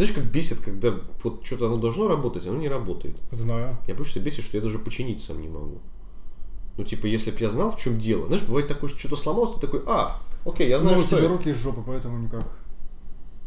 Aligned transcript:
Знаешь, 0.00 0.14
как 0.14 0.24
бесит, 0.24 0.60
когда 0.60 0.94
вот 1.22 1.44
что-то 1.44 1.66
оно 1.66 1.76
должно 1.76 2.08
работать, 2.08 2.46
оно 2.46 2.56
не 2.56 2.70
работает. 2.70 3.18
Знаю. 3.30 3.76
Я 3.86 3.94
больше 3.94 4.12
всего 4.12 4.24
бесит, 4.24 4.46
что 4.46 4.56
я 4.56 4.62
даже 4.62 4.78
починить 4.78 5.22
сам 5.22 5.42
не 5.42 5.48
могу. 5.48 5.76
Ну, 6.78 6.84
типа, 6.84 7.04
если 7.04 7.30
бы 7.30 7.36
я 7.40 7.50
знал, 7.50 7.70
в 7.70 7.76
чем 7.76 7.98
дело. 7.98 8.26
Знаешь, 8.28 8.42
бывает 8.44 8.66
такое, 8.66 8.88
что 8.88 8.98
что-то 8.98 9.16
сломалось, 9.16 9.52
ты 9.56 9.60
такой, 9.60 9.82
а, 9.86 10.18
окей, 10.46 10.70
я 10.70 10.78
знаю, 10.78 10.96
ну, 10.96 11.02
у 11.02 11.06
что 11.06 11.16
тебя 11.16 11.26
это. 11.26 11.34
руки 11.34 11.50
из 11.50 11.58
жопы, 11.58 11.82
поэтому 11.86 12.16
никак. 12.16 12.46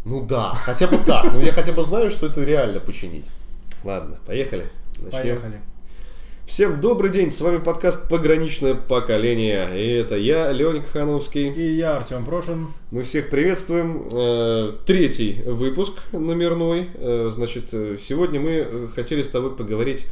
Ну 0.06 0.24
да, 0.28 0.54
хотя 0.54 0.86
бы 0.86 0.98
так. 0.98 1.34
Ну, 1.34 1.40
я 1.40 1.54
хотя 1.54 1.72
бы 1.72 1.82
знаю, 1.82 2.12
что 2.12 2.28
это 2.28 2.44
реально 2.44 2.80
починить. 2.82 3.26
Ладно, 3.84 4.20
поехали. 4.28 4.70
Начнем. 5.00 5.10
Поехали. 5.10 5.60
Всем 6.46 6.82
добрый 6.82 7.10
день, 7.10 7.32
с 7.32 7.40
вами 7.40 7.58
подкаст 7.58 8.10
«Пограничное 8.10 8.76
поколение». 8.76 9.82
И 9.82 9.92
это 9.94 10.18
я, 10.18 10.52
Леоник 10.52 10.86
Хановский. 10.88 11.50
И 11.50 11.76
я, 11.78 11.96
Артем 11.96 12.26
Прошин. 12.26 12.68
Мы 12.92 13.04
всех 13.04 13.30
приветствуем. 13.30 14.10
Э, 14.12 14.74
Третий 14.86 15.42
выпуск 15.46 15.94
номерной. 16.12 16.90
Э, 16.96 17.30
Значит, 17.32 17.70
э, 17.74 17.96
сегодня 17.98 18.42
мы 18.42 18.90
хотели 18.94 19.22
с 19.22 19.30
тобой 19.30 19.56
поговорить, 19.56 20.06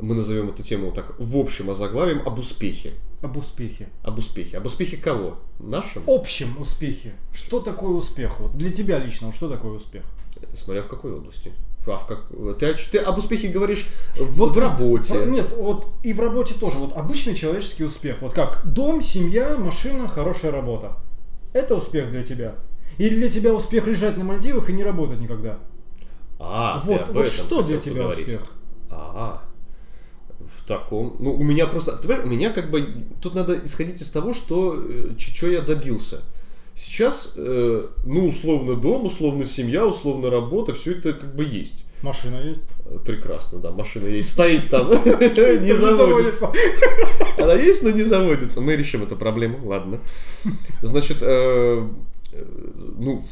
мы 0.00 0.14
назовем 0.14 0.50
эту 0.50 0.62
тему 0.62 0.92
так, 0.92 1.18
в 1.18 1.36
общем 1.36 1.68
озаглавием, 1.68 2.22
об 2.24 2.38
успехе. 2.38 2.92
Об 3.20 3.36
успехе. 3.36 3.88
Об 4.04 4.18
успехе. 4.18 4.58
Об 4.58 4.66
успехе 4.66 4.96
кого? 4.96 5.40
Нашем? 5.58 6.04
Общем 6.06 6.56
успехе. 6.60 7.14
Что 7.32 7.58
такое 7.58 7.90
успех? 7.90 8.38
Вот 8.38 8.56
для 8.56 8.72
тебя 8.72 8.98
лично, 8.98 9.32
что 9.32 9.48
такое 9.48 9.72
успех? 9.72 10.04
Смотря 10.54 10.82
в 10.82 10.86
какой 10.86 11.12
области. 11.12 11.52
А 11.86 11.98
в 11.98 12.06
как... 12.06 12.24
ты, 12.58 12.66
о 12.66 12.74
ч- 12.74 12.88
ты 12.92 12.98
об 12.98 13.18
успехе 13.18 13.48
говоришь 13.48 13.88
в, 14.18 14.46
в 14.50 14.58
работе. 14.58 15.18
В- 15.18 15.28
Нет, 15.28 15.52
вот 15.56 15.88
и 16.02 16.12
в 16.12 16.20
работе 16.20 16.54
тоже. 16.54 16.78
Вот 16.78 16.96
обычный 16.96 17.34
человеческий 17.34 17.84
успех. 17.84 18.22
Вот 18.22 18.32
как 18.34 18.62
дом, 18.64 19.02
семья, 19.02 19.56
машина, 19.58 20.08
хорошая 20.08 20.52
работа. 20.52 20.96
Это 21.52 21.74
успех 21.74 22.10
для 22.10 22.22
тебя. 22.22 22.54
Или 22.98 23.16
для 23.16 23.30
тебя 23.30 23.52
успех 23.52 23.86
лежать 23.86 24.16
на 24.16 24.24
Мальдивах 24.24 24.70
и 24.70 24.72
не 24.72 24.82
работать 24.82 25.18
никогда? 25.20 25.58
А, 26.38 26.80
ты 26.80 26.88
вот 26.88 27.08
вот 27.10 27.26
что 27.26 27.62
для 27.62 27.78
тебя 27.78 28.02
поговорить. 28.02 28.26
успех? 28.26 28.52
А, 28.90 29.42
в 30.40 30.66
таком... 30.66 31.16
Ну, 31.18 31.34
у 31.34 31.42
меня 31.42 31.66
просто... 31.66 31.96
ты 31.96 32.08
у 32.20 32.26
меня 32.26 32.50
как 32.50 32.70
бы... 32.70 32.86
Тут 33.20 33.34
надо 33.34 33.58
исходить 33.64 34.00
из 34.00 34.10
того, 34.10 34.32
что... 34.32 34.82
Что 35.18 35.48
я 35.48 35.60
добился. 35.60 36.22
Сейчас, 36.74 37.34
э, 37.36 37.86
ну, 38.04 38.26
условно 38.26 38.74
дом, 38.74 39.04
условно 39.04 39.44
семья, 39.44 39.86
условно 39.86 40.28
работа, 40.28 40.74
все 40.74 40.92
это 40.92 41.12
как 41.12 41.34
бы 41.34 41.44
есть. 41.44 41.84
Машина 42.02 42.36
есть? 42.36 42.60
Э, 42.84 42.98
Прекрасно, 43.04 43.60
да, 43.60 43.70
машина 43.70 44.08
есть, 44.08 44.32
стоит 44.32 44.70
там, 44.70 44.88
не 44.90 45.74
заводится. 45.74 46.50
Она 47.38 47.54
есть, 47.54 47.82
но 47.82 47.90
не 47.90 48.02
заводится. 48.02 48.60
Мы 48.60 48.76
решим 48.76 49.04
эту 49.04 49.16
проблему, 49.16 49.66
ладно. 49.66 50.00
Значит, 50.82 51.18
э, 51.22 51.88
э, 52.32 52.44
ну, 52.98 53.24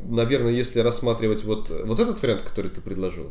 наверное, 0.00 0.52
если 0.52 0.80
рассматривать 0.80 1.44
вот, 1.44 1.70
вот 1.70 1.98
этот 1.98 2.20
вариант, 2.22 2.42
который 2.42 2.70
ты 2.70 2.80
предложил, 2.80 3.30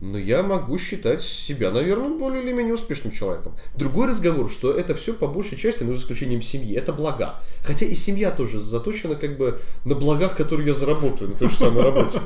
ну, 0.00 0.18
я 0.18 0.42
могу 0.42 0.78
считать 0.78 1.22
себя, 1.22 1.70
наверное, 1.70 2.10
более 2.10 2.42
или 2.42 2.52
менее 2.52 2.74
успешным 2.74 3.12
человеком. 3.12 3.56
Другой 3.76 4.08
разговор, 4.08 4.50
что 4.50 4.72
это 4.72 4.94
все 4.94 5.14
по 5.14 5.28
большей 5.28 5.56
части, 5.56 5.84
ну, 5.84 5.94
за 5.94 6.00
исключением 6.00 6.42
семьи, 6.42 6.76
это 6.76 6.92
блага. 6.92 7.40
Хотя 7.62 7.86
и 7.86 7.94
семья 7.94 8.30
тоже 8.30 8.60
заточена 8.60 9.14
как 9.14 9.36
бы 9.36 9.60
на 9.84 9.94
благах, 9.94 10.36
которые 10.36 10.66
я 10.68 10.74
заработаю 10.74 11.30
на 11.30 11.36
той 11.36 11.48
же 11.48 11.54
самой 11.54 11.84
работе. 11.84 12.20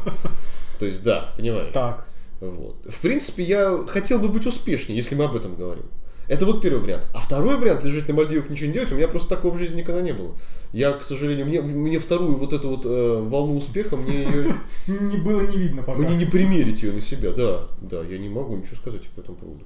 То 0.79 0.87
есть, 0.87 1.03
да, 1.03 1.33
понимаешь. 1.37 1.73
Так. 1.73 2.07
Вот. 2.41 2.77
В 2.85 3.01
принципе, 3.01 3.43
я 3.45 3.85
хотел 3.87 4.19
бы 4.19 4.29
быть 4.29 4.47
успешнее, 4.47 4.97
если 4.97 5.15
мы 5.15 5.25
об 5.25 5.37
этом 5.37 5.55
говорим. 5.55 5.85
Это 6.29 6.45
вот 6.47 6.61
первый 6.61 6.81
вариант. 6.81 7.07
А 7.15 7.21
второй 7.21 7.57
вариант, 7.57 7.85
лежать 7.85 8.09
на 8.09 8.15
Мальдивах, 8.15 8.51
ничего 8.51 8.69
не 8.69 8.73
делать, 8.75 8.91
у 8.93 8.97
меня 8.97 9.09
просто 9.09 9.29
такого 9.37 9.55
в 9.55 9.59
жизни 9.59 9.79
никогда 9.79 10.01
не 10.01 10.13
было. 10.13 10.35
Я, 10.73 10.93
к 10.93 11.03
сожалению, 11.03 11.47
мне, 11.47 11.61
мне 11.61 11.99
вторую 11.99 12.37
вот 12.37 12.53
эту 12.53 12.69
вот 12.69 12.85
э, 12.85 13.23
волну 13.23 13.57
успеха, 13.57 13.97
мне 13.97 14.25
ее, 14.25 14.55
Не 14.87 15.17
было 15.19 15.41
не 15.43 15.57
видно 15.57 15.83
пока. 15.83 16.01
мне 16.01 16.17
не 16.17 16.25
примерить 16.27 16.83
ее 16.83 16.93
на 16.93 17.01
себя. 17.01 17.33
Да, 17.33 17.61
да, 17.81 18.03
я 18.03 18.19
не 18.19 18.29
могу 18.29 18.57
ничего 18.57 18.77
сказать 18.77 19.09
по 19.09 19.21
этому 19.21 19.39
поводу. 19.39 19.61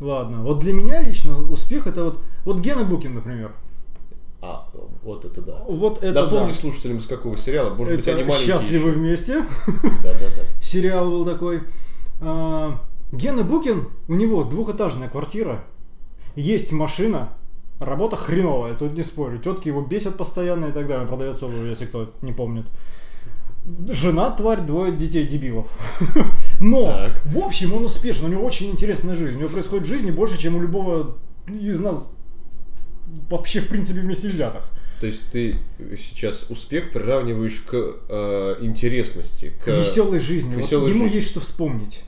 Ладно. 0.00 0.42
Вот 0.42 0.60
для 0.60 0.72
меня 0.72 1.00
лично 1.02 1.38
успех 1.38 1.86
это 1.86 2.04
вот... 2.04 2.20
Вот 2.44 2.60
Гена 2.60 2.84
Букин, 2.84 3.14
например. 3.14 3.52
А, 4.40 4.68
вот 5.02 5.24
это 5.24 5.40
да. 5.40 5.62
Вот 5.66 6.02
это 6.02 6.22
Напомни 6.24 6.48
да. 6.48 6.54
слушателям, 6.54 7.00
с 7.00 7.06
какого 7.06 7.36
сериала, 7.36 7.74
может 7.74 7.96
быть, 7.96 8.06
Это 8.06 8.16
они 8.16 8.24
маленькие 8.28 8.58
«Счастливы 8.58 8.90
еще. 8.90 8.98
вместе». 8.98 9.34
Да, 10.02 10.12
да, 10.12 10.12
да. 10.12 10.62
Сериал 10.62 11.10
был 11.10 11.24
такой. 11.24 11.62
А, 12.20 12.80
Гена 13.12 13.42
Букин, 13.42 13.88
у 14.08 14.14
него 14.14 14.44
двухэтажная 14.44 15.08
квартира, 15.08 15.64
есть 16.36 16.72
машина, 16.72 17.30
работа 17.80 18.16
хреновая, 18.16 18.74
тут 18.74 18.94
не 18.94 19.02
спорю. 19.02 19.38
Тетки 19.38 19.68
его 19.68 19.82
бесят 19.82 20.16
постоянно 20.16 20.66
и 20.66 20.72
так 20.72 20.86
далее. 20.88 21.06
Продавец 21.06 21.42
обуви, 21.42 21.68
если 21.68 21.86
кто 21.86 22.12
не 22.22 22.32
помнит. 22.32 22.66
Жена, 23.88 24.30
тварь, 24.30 24.60
двое 24.60 24.92
детей 24.92 25.26
дебилов. 25.26 25.68
Но, 26.60 26.84
Так. 26.84 27.22
в 27.24 27.38
общем, 27.38 27.72
он 27.72 27.84
успешен, 27.84 28.26
у 28.26 28.28
него 28.28 28.44
очень 28.44 28.70
интересная 28.70 29.16
жизнь. 29.16 29.36
У 29.36 29.40
него 29.40 29.48
происходит 29.48 29.86
в 29.86 29.88
жизни 29.88 30.10
больше, 30.10 30.38
чем 30.38 30.56
у 30.56 30.60
любого 30.60 31.16
из 31.48 31.80
нас 31.80 32.14
вообще, 33.30 33.60
в 33.60 33.68
принципе, 33.68 34.00
вместе 34.00 34.28
взятых. 34.28 34.64
То 35.00 35.06
есть 35.06 35.30
ты 35.30 35.56
сейчас 35.96 36.46
успех 36.50 36.90
приравниваешь 36.92 37.60
к 37.60 37.74
э, 38.08 38.56
интересности, 38.60 39.52
к... 39.64 39.68
Веселой 39.68 40.20
жизни. 40.20 40.52
к 40.52 40.56
Вот 40.56 40.64
веселой 40.64 40.90
ему 40.90 41.04
жизни. 41.04 41.16
есть 41.16 41.28
что 41.28 41.40
вспомнить. 41.40 42.02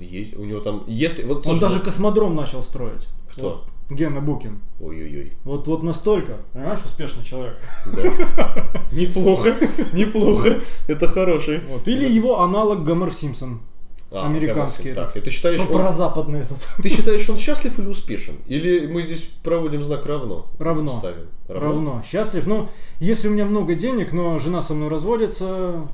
Есть, 0.00 0.36
у 0.36 0.44
него 0.44 0.60
там, 0.60 0.82
если, 0.86 1.22
вот, 1.24 1.38
Он 1.38 1.42
слушай, 1.42 1.60
даже 1.60 1.80
космодром 1.80 2.34
начал 2.34 2.62
строить. 2.62 3.08
Кто? 3.32 3.64
Вот, 3.88 3.96
Гена 3.96 4.20
Букин. 4.20 4.60
Ой-ой-ой. 4.80 5.32
Вот, 5.44 5.66
вот 5.66 5.82
настолько, 5.82 6.38
понимаешь, 6.52 6.80
успешный 6.84 7.24
человек. 7.24 7.60
Да. 7.86 8.82
Неплохо, 8.92 9.54
неплохо. 9.92 10.50
Это 10.88 11.08
хороший. 11.08 11.60
Вот. 11.68 11.86
Или 11.88 12.08
его 12.08 12.40
аналог 12.40 12.84
Гомер 12.84 13.12
Симпсон. 13.12 13.60
А, 14.10 14.26
Американский 14.26 14.90
этот. 14.90 15.12
Так, 15.12 15.24
ты 15.24 15.28
считаешь, 15.30 15.58
Ну, 15.60 15.66
он- 15.66 15.72
про 15.82 15.90
западный 15.90 16.40
этот. 16.40 16.58
ты 16.80 16.88
считаешь, 16.88 17.28
он 17.28 17.36
счастлив 17.36 17.76
или 17.80 17.88
успешен? 17.88 18.34
Или 18.46 18.86
мы 18.86 19.02
здесь 19.02 19.22
проводим 19.42 19.82
знак 19.82 20.06
равно? 20.06 20.46
Равно. 20.60 20.92
Ставим. 20.92 21.26
Равно. 21.48 22.02
Счастлив. 22.06 22.46
Ну, 22.46 22.68
если 23.00 23.26
у 23.28 23.32
меня 23.32 23.44
много 23.44 23.74
денег, 23.74 24.12
но 24.12 24.38
жена 24.38 24.62
со 24.62 24.72
мной 24.74 24.88
разводится, 24.88 25.88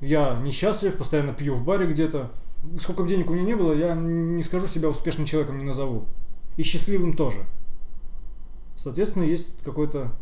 я 0.00 0.38
несчастлив, 0.44 0.94
постоянно 0.96 1.32
пью 1.32 1.54
в 1.54 1.64
баре 1.64 1.86
где-то. 1.86 2.30
Сколько 2.80 3.02
бы 3.02 3.08
денег 3.08 3.30
у 3.30 3.34
меня 3.34 3.44
не 3.44 3.54
было, 3.54 3.72
я 3.72 3.94
не 3.94 4.42
скажу 4.42 4.66
себя 4.66 4.88
успешным 4.88 5.26
человеком, 5.26 5.58
не 5.58 5.64
назову. 5.64 6.06
И 6.56 6.62
счастливым 6.62 7.14
тоже. 7.14 7.44
Соответственно, 8.76 9.24
есть 9.24 9.62
какое-то 9.62 10.12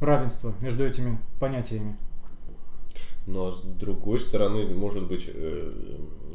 равенство 0.00 0.54
между 0.60 0.84
этими 0.84 1.18
понятиями. 1.38 1.96
Но 3.26 3.50
с 3.50 3.60
другой 3.60 4.20
стороны, 4.20 4.66
может 4.66 5.08
быть, 5.08 5.28
э, 5.32 5.72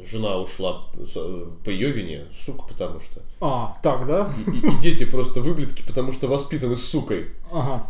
жена 0.04 0.36
ушла 0.38 0.88
э, 0.94 1.46
по 1.64 1.70
ее 1.70 1.90
вине, 1.90 2.26
сука, 2.32 2.64
потому 2.68 3.00
что. 3.00 3.22
А, 3.40 3.78
так, 3.82 4.06
да? 4.06 4.30
И, 4.46 4.66
и 4.66 4.78
дети 4.78 5.04
просто 5.04 5.40
выблетки, 5.40 5.82
потому 5.86 6.12
что 6.12 6.28
воспитаны 6.28 6.76
сукой. 6.76 7.30
Ага. 7.50 7.86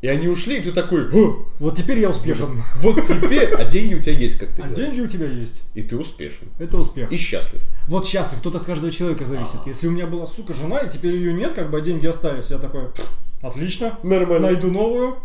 И 0.00 0.06
они 0.06 0.28
ушли, 0.28 0.58
и 0.58 0.60
ты 0.60 0.70
такой, 0.70 1.08
«О, 1.12 1.44
Вот 1.58 1.76
теперь 1.76 1.98
я 1.98 2.10
успешен. 2.10 2.62
вот 2.76 3.02
теперь, 3.02 3.52
а 3.54 3.64
деньги 3.64 3.94
у 3.94 4.00
тебя 4.00 4.12
есть, 4.14 4.38
как 4.38 4.50
ты 4.50 4.62
А 4.62 4.66
говоришь. 4.66 4.86
деньги 4.86 5.00
у 5.00 5.06
тебя 5.08 5.26
есть. 5.26 5.62
И 5.74 5.82
ты 5.82 5.96
успешен. 5.96 6.48
Это 6.60 6.78
успех. 6.78 7.10
И 7.10 7.16
счастлив. 7.16 7.60
Вот 7.88 8.06
счастлив, 8.06 8.40
тут 8.40 8.54
от 8.54 8.64
каждого 8.64 8.92
человека 8.92 9.24
зависит. 9.24 9.58
Если 9.66 9.88
у 9.88 9.90
меня 9.90 10.06
была, 10.06 10.24
сука, 10.26 10.54
жена, 10.54 10.78
и 10.78 10.90
теперь 10.90 11.14
ее 11.16 11.32
нет, 11.32 11.52
как 11.52 11.70
бы, 11.70 11.78
а 11.78 11.80
деньги 11.80 12.06
остались, 12.06 12.50
я 12.52 12.58
такой, 12.58 12.90
«Пф, 12.90 13.10
отлично, 13.42 13.98
Нормально. 14.04 14.38
найду 14.52 14.70
новую, 14.70 15.16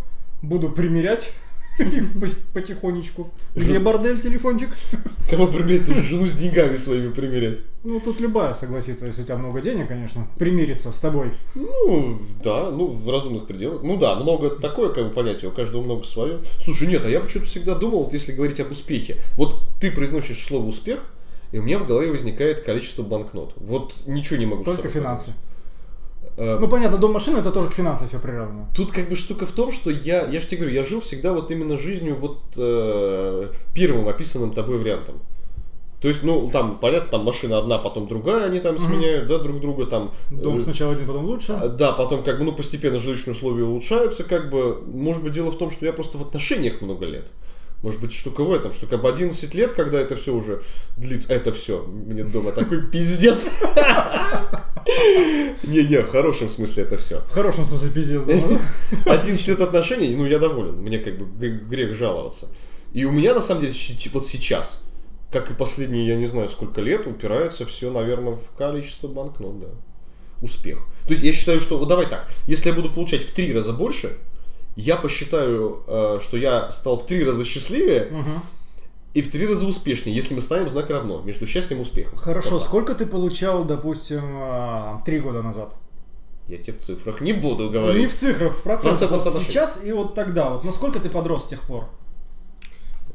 буду 0.42 0.70
примерять 0.72 1.34
потихонечку. 2.54 3.32
Где 3.56 3.80
бордель, 3.80 4.20
телефончик? 4.20 4.70
Кого 5.30 5.48
же 5.48 6.04
жену 6.04 6.28
с 6.28 6.34
деньгами 6.34 6.76
своими 6.76 7.12
примерять. 7.12 7.62
Ну, 7.84 8.00
тут 8.00 8.20
любая 8.22 8.54
согласится, 8.54 9.06
если 9.06 9.24
у 9.24 9.26
тебя 9.26 9.38
много 9.38 9.62
денег, 9.62 9.88
конечно, 9.88 10.28
примириться 10.38 10.92
с 10.92 11.00
тобой. 11.00 11.34
Ну, 11.56 12.20
да, 12.44 12.70
ну, 12.70 12.88
в 12.88 13.10
разумных 13.10 13.46
пределах. 13.46 13.84
Ну 13.84 13.98
да, 13.98 14.16
много 14.16 14.52
такое, 14.52 14.90
как 14.90 15.08
бы, 15.08 15.14
понятие, 15.14 15.52
у 15.52 15.54
каждого 15.54 15.82
много 15.82 16.04
свое. 16.04 16.40
Слушай, 16.60 16.88
нет, 16.88 17.04
а 17.04 17.10
я 17.10 17.20
почему-то 17.20 17.50
всегда 17.50 17.76
думал, 17.76 18.04
вот 18.04 18.14
если 18.14 18.32
говорить 18.32 18.60
об 18.60 18.72
успехе. 18.72 19.18
Вот 19.36 19.62
ты 19.82 19.92
произносишь 19.92 20.46
слово 20.46 20.66
успех, 20.68 21.00
и 21.52 21.60
у 21.60 21.64
меня 21.64 21.78
в 21.78 21.86
голове 21.86 22.10
возникает 22.10 22.62
количество 22.62 23.04
банкнот. 23.04 23.54
Вот 23.58 23.94
ничего 24.06 24.38
не 24.38 24.46
могу 24.46 24.64
Только 24.64 24.88
финансы. 24.88 25.26
поделать. 25.26 25.53
Э, 26.38 26.58
Ну, 26.60 26.68
понятно, 26.68 26.98
дом 26.98 27.12
машины 27.14 27.38
это 27.40 27.52
тоже 27.52 27.70
к 27.70 27.74
финансам 27.74 28.08
все 28.08 28.20
приравнено. 28.20 28.68
Тут 28.76 28.92
как 28.92 29.10
бы 29.10 29.16
штука 29.16 29.46
в 29.46 29.52
том, 29.52 29.72
что 29.72 29.90
я, 29.92 30.26
я 30.28 30.40
же 30.40 30.48
тебе 30.48 30.58
говорю, 30.62 30.76
я 30.76 30.84
жил 30.84 31.00
всегда 31.02 31.34
вот 31.34 31.52
именно 31.52 31.78
жизнью 31.78 32.18
вот 32.20 32.40
э, 32.58 33.48
первым 33.74 34.08
описанным 34.08 34.52
тобой 34.54 34.78
вариантом. 34.78 35.16
То 36.02 36.10
есть, 36.10 36.22
ну, 36.22 36.50
там, 36.52 36.80
понятно, 36.80 37.12
там 37.12 37.24
машина 37.24 37.60
одна, 37.60 37.78
потом 37.78 38.08
другая, 38.10 38.48
они 38.48 38.60
там 38.60 38.78
сменяют, 38.78 39.28
да, 39.28 39.38
друг 39.40 39.62
друга 39.62 39.86
там. 39.86 40.12
Дом 40.32 40.58
э, 40.58 40.62
сначала 40.62 40.92
один, 40.92 41.08
потом 41.08 41.24
лучше. 41.24 41.54
а, 41.54 41.70
Да, 41.70 41.94
потом 41.94 42.24
как 42.24 42.40
бы, 42.40 42.44
ну, 42.44 42.52
постепенно 42.52 43.00
жилищные 43.00 43.34
условия 43.34 43.64
улучшаются, 43.64 44.26
как 44.26 44.50
бы, 44.50 44.82
может 44.86 45.24
быть, 45.24 45.32
дело 45.32 45.50
в 45.50 45.58
том, 45.58 45.72
что 45.72 45.86
я 45.86 45.94
просто 45.94 46.18
в 46.18 46.22
отношениях 46.22 46.82
много 46.82 47.06
лет. 47.06 47.28
Может 47.84 48.00
быть, 48.00 48.14
штука 48.14 48.46
в 48.46 48.54
этом, 48.54 48.72
что 48.72 48.88
как 48.88 49.02
бы 49.02 49.10
11 49.10 49.54
лет, 49.54 49.74
когда 49.74 50.00
это 50.00 50.16
все 50.16 50.34
уже 50.34 50.62
длится, 50.96 51.34
это 51.34 51.52
все, 51.52 51.84
мне 51.84 52.24
дома 52.24 52.54
такой 52.54 52.88
пиздец. 52.92 53.48
Не-не, 55.64 56.02
в 56.02 56.10
хорошем 56.10 56.48
смысле 56.48 56.84
это 56.84 56.96
все. 56.96 57.20
В 57.20 57.32
хорошем 57.32 57.66
смысле 57.66 57.92
пиздец, 57.92 58.24
думаю. 58.24 58.60
11 59.06 59.48
лет 59.50 59.60
отношений, 59.60 60.16
ну, 60.16 60.26
я 60.26 60.40
доволен, 60.40 60.78
мне 60.78 61.00
как 61.00 61.18
бы 61.18 61.50
грех 61.50 61.94
жаловаться. 61.94 62.48
И 62.94 63.04
у 63.04 63.12
меня, 63.12 63.34
на 63.34 63.42
самом 63.42 63.62
деле, 63.62 63.74
вот 64.14 64.26
сейчас, 64.26 64.84
как 65.30 65.52
и 65.52 65.54
последние, 65.54 66.08
я 66.08 66.16
не 66.16 66.28
знаю, 66.28 66.48
сколько 66.48 66.80
лет, 66.80 67.06
упирается 67.06 67.66
все, 67.66 67.92
наверное, 67.92 68.36
в 68.36 68.52
количество 68.58 69.10
банкнот, 69.10 69.60
да. 69.60 69.68
Успех. 70.42 70.86
То 71.06 71.12
есть 71.12 71.24
я 71.24 71.34
считаю, 71.34 71.60
что, 71.60 71.78
вот 71.78 71.90
давай 71.90 72.10
так, 72.10 72.30
если 72.48 72.70
я 72.70 72.76
буду 72.76 72.90
получать 72.90 73.24
в 73.24 73.34
три 73.34 73.54
раза 73.54 73.74
больше, 73.74 74.18
я 74.76 74.96
посчитаю, 74.98 75.84
э, 75.88 76.20
что 76.22 76.38
я 76.38 76.72
стал 76.72 76.98
в 76.98 77.06
три 77.06 77.24
раза 77.24 77.46
счастливее 77.46 78.08
Мгм. 78.12 78.42
и 79.14 79.22
в 79.22 79.32
три 79.32 79.46
раза 79.48 79.66
успешнее, 79.68 80.16
если 80.16 80.34
мы 80.36 80.42
ставим 80.42 80.68
знак 80.70 80.90
равно 80.90 81.22
между 81.22 81.46
счастьем 81.48 81.78
и 81.78 81.82
успехом. 81.82 82.18
Хорошо, 82.18 82.52
Вот 82.56 82.64
сколько 82.64 82.96
ты 82.96 83.06
получал, 83.06 83.64
допустим, 83.66 84.24
а, 84.42 85.02
три 85.06 85.20
года 85.20 85.42
назад? 85.42 85.74
Я 86.48 86.58
тебе 86.58 86.74
в 86.74 86.80
цифрах 86.80 87.22
не 87.22 87.32
буду 87.34 87.66
Не 87.66 87.70
говорить. 87.70 88.12
в 88.12 88.16
цифрах, 88.18 88.54
в 88.54 88.64
процентах. 88.64 89.08
Процентном 89.10 89.34
Вот 89.34 89.44
сейчас 89.44 89.80
и 89.84 89.92
вот 89.94 90.14
тогда. 90.14 90.50
Вот 90.50 90.64
насколько 90.66 91.00
ты 91.00 91.10
подрос 91.10 91.46
с 91.46 91.48
тех 91.50 91.62
пор? 91.62 91.86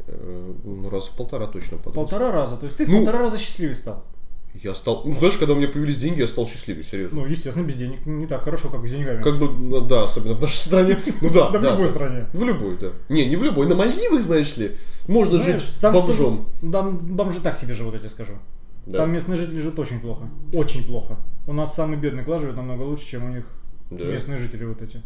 Э, 0.06 0.52
Ну, 0.64 0.88
раз 0.88 1.08
в 1.08 1.16
полтора 1.16 1.46
точно 1.46 1.76
подрос. 1.78 1.94
Полтора 1.94 2.32
раза. 2.32 2.56
То 2.56 2.64
есть 2.64 2.78
ты 2.78 2.86
в 2.86 2.88
Ну. 2.88 2.98
полтора 2.98 3.18
раза 3.20 3.38
счастливее 3.38 3.74
стал. 3.74 4.04
Я 4.62 4.74
стал... 4.74 5.02
Ну, 5.04 5.12
знаешь, 5.12 5.36
когда 5.36 5.52
у 5.54 5.56
меня 5.56 5.68
появились 5.68 5.96
деньги, 5.98 6.20
я 6.20 6.26
стал 6.26 6.46
счастливее, 6.46 6.82
серьезно. 6.82 7.20
Ну, 7.20 7.26
естественно, 7.26 7.64
без 7.64 7.76
денег 7.76 8.04
не 8.06 8.26
так 8.26 8.42
хорошо, 8.42 8.68
как 8.70 8.86
с 8.86 8.90
деньгами. 8.90 9.22
Как 9.22 9.36
бы, 9.38 9.48
ну, 9.50 9.80
да, 9.80 10.04
особенно 10.04 10.34
в 10.34 10.40
нашей 10.40 10.56
стране. 10.56 10.98
Ну 11.20 11.30
да, 11.30 11.50
Да 11.50 11.58
в 11.58 11.62
любой 11.64 11.88
стране. 11.88 12.26
В 12.32 12.42
любой, 12.44 12.76
да. 12.78 12.92
Не, 13.08 13.26
не 13.26 13.36
в 13.36 13.42
любой. 13.44 13.68
На 13.68 13.74
Мальдивах, 13.74 14.20
знаешь 14.22 14.56
ли, 14.56 14.74
можно 15.06 15.38
жить 15.40 15.74
бомжом. 15.82 16.48
Там 16.72 16.98
бомжи 16.98 17.40
так 17.40 17.56
себе 17.56 17.74
живут, 17.74 17.94
я 17.94 17.98
тебе 18.00 18.08
скажу. 18.08 18.32
Да. 18.86 18.98
Там 18.98 19.12
местные 19.12 19.36
жители 19.36 19.58
живут 19.58 19.78
очень 19.78 20.00
плохо. 20.00 20.28
Очень 20.54 20.84
плохо. 20.84 21.18
У 21.46 21.52
нас 21.52 21.74
самый 21.74 21.98
бедный 21.98 22.24
класс 22.24 22.40
живет 22.40 22.56
намного 22.56 22.82
лучше, 22.82 23.06
чем 23.06 23.24
у 23.26 23.28
них 23.28 23.44
Да. 23.90 24.04
местные 24.04 24.38
жители 24.38 24.64
вот 24.64 24.80
эти. 24.82 25.02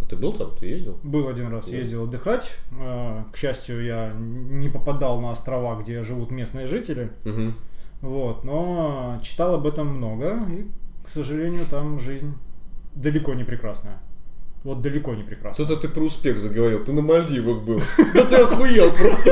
А 0.00 0.06
ты 0.06 0.16
был 0.16 0.32
там? 0.32 0.56
Ты 0.58 0.66
ездил? 0.66 0.96
Был 1.02 1.28
один 1.28 1.48
раз, 1.48 1.68
Да. 1.68 1.76
ездил 1.76 2.04
отдыхать. 2.04 2.56
Э, 2.72 3.24
К 3.32 3.36
счастью, 3.36 3.84
я 3.84 4.12
не 4.16 4.68
попадал 4.68 5.20
на 5.20 5.32
острова, 5.32 5.78
где 5.80 6.02
живут 6.02 6.30
местные 6.30 6.66
жители. 6.66 7.10
Угу. 7.24 7.52
Вот, 8.02 8.44
но 8.44 9.18
читал 9.22 9.54
об 9.54 9.66
этом 9.66 9.88
много, 9.88 10.38
и, 10.50 10.66
к 11.04 11.10
сожалению, 11.10 11.64
там 11.70 11.98
жизнь 11.98 12.34
далеко 12.94 13.34
не 13.34 13.44
прекрасная. 13.44 13.98
Вот 14.62 14.82
далеко 14.82 15.14
не 15.14 15.22
прекрасная. 15.22 15.66
Что-то 15.66 15.80
ты 15.80 15.88
про 15.88 16.02
успех 16.02 16.38
заговорил. 16.38 16.84
Ты 16.84 16.92
на 16.92 17.00
Мальдивах 17.00 17.62
был. 17.62 17.80
Да 18.14 18.24
ты 18.24 18.36
охуел 18.36 18.92
просто. 18.92 19.30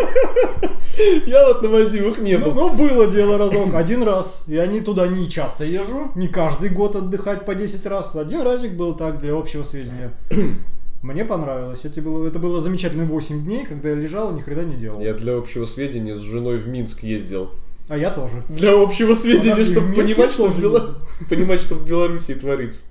Я 1.26 1.46
вот 1.48 1.62
на 1.62 1.68
Мальдивах 1.68 2.18
не 2.18 2.38
Ну, 2.38 2.46
был. 2.46 2.54
ну, 2.54 2.76
было 2.76 3.06
дело 3.10 3.36
разок, 3.36 3.74
один 3.74 4.02
раз. 4.02 4.42
Я 4.46 4.66
не 4.66 4.80
туда 4.80 5.06
не 5.06 5.28
часто 5.28 5.64
езжу, 5.64 6.10
не 6.14 6.28
каждый 6.28 6.70
год 6.70 6.96
отдыхать 6.96 7.44
по 7.44 7.54
10 7.54 7.84
раз. 7.86 8.16
Один 8.16 8.40
разик 8.40 8.72
был 8.72 8.94
так, 8.94 9.20
для 9.20 9.34
общего 9.34 9.64
сведения. 9.64 10.12
Мне 11.02 11.24
понравилось. 11.26 11.84
Это 11.84 12.00
было, 12.00 12.26
это 12.26 12.38
было 12.38 12.60
замечательные 12.62 13.06
8 13.06 13.44
дней, 13.44 13.66
когда 13.66 13.90
я 13.90 13.94
лежал 13.96 14.32
и 14.32 14.34
ни 14.34 14.40
хрена 14.40 14.62
не 14.62 14.76
делал. 14.76 14.98
Я 15.00 15.12
для 15.12 15.36
общего 15.36 15.66
сведения 15.66 16.16
с 16.16 16.20
женой 16.20 16.56
в 16.56 16.66
Минск 16.68 17.02
ездил. 17.02 17.50
А 17.88 17.96
я 17.96 18.10
тоже. 18.10 18.42
Для 18.48 18.80
общего 18.80 19.14
сведения, 19.14 19.64
чтобы 19.64 19.94
понимать, 19.94 20.30
что 20.30 20.48
в, 20.48 20.58
Бела- 20.60 20.94
понимать, 21.30 21.60
что 21.60 21.74
в 21.74 21.86
Беларуси 21.86 22.34
творится. 22.34 22.82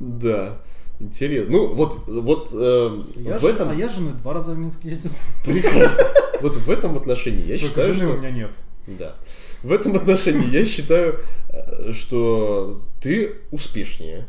Да. 0.00 0.58
Интересно. 1.00 1.52
Ну, 1.52 1.74
вот, 1.74 1.98
вот 2.06 2.50
э, 2.52 3.02
Я 3.16 3.38
в 3.38 3.44
этом 3.44 3.70
А 3.70 3.74
я 3.74 3.88
с 3.88 3.94
женой 3.96 4.12
два 4.14 4.34
раза 4.34 4.52
в 4.52 4.58
Минск 4.58 4.84
ездил. 4.84 5.10
прекрасно. 5.44 6.04
Вот 6.42 6.56
в 6.56 6.68
этом 6.70 6.96
отношении 6.96 7.42
я 7.42 7.56
Только 7.56 7.66
считаю, 7.66 7.94
жены 7.94 8.06
что 8.08 8.14
у 8.14 8.18
меня 8.18 8.30
нет. 8.30 8.54
Да. 8.86 9.14
В 9.62 9.70
этом 9.72 9.94
отношении 9.94 10.48
я 10.50 10.64
считаю, 10.64 11.20
э, 11.50 11.92
что 11.92 12.80
ты 13.00 13.34
успешнее 13.52 14.26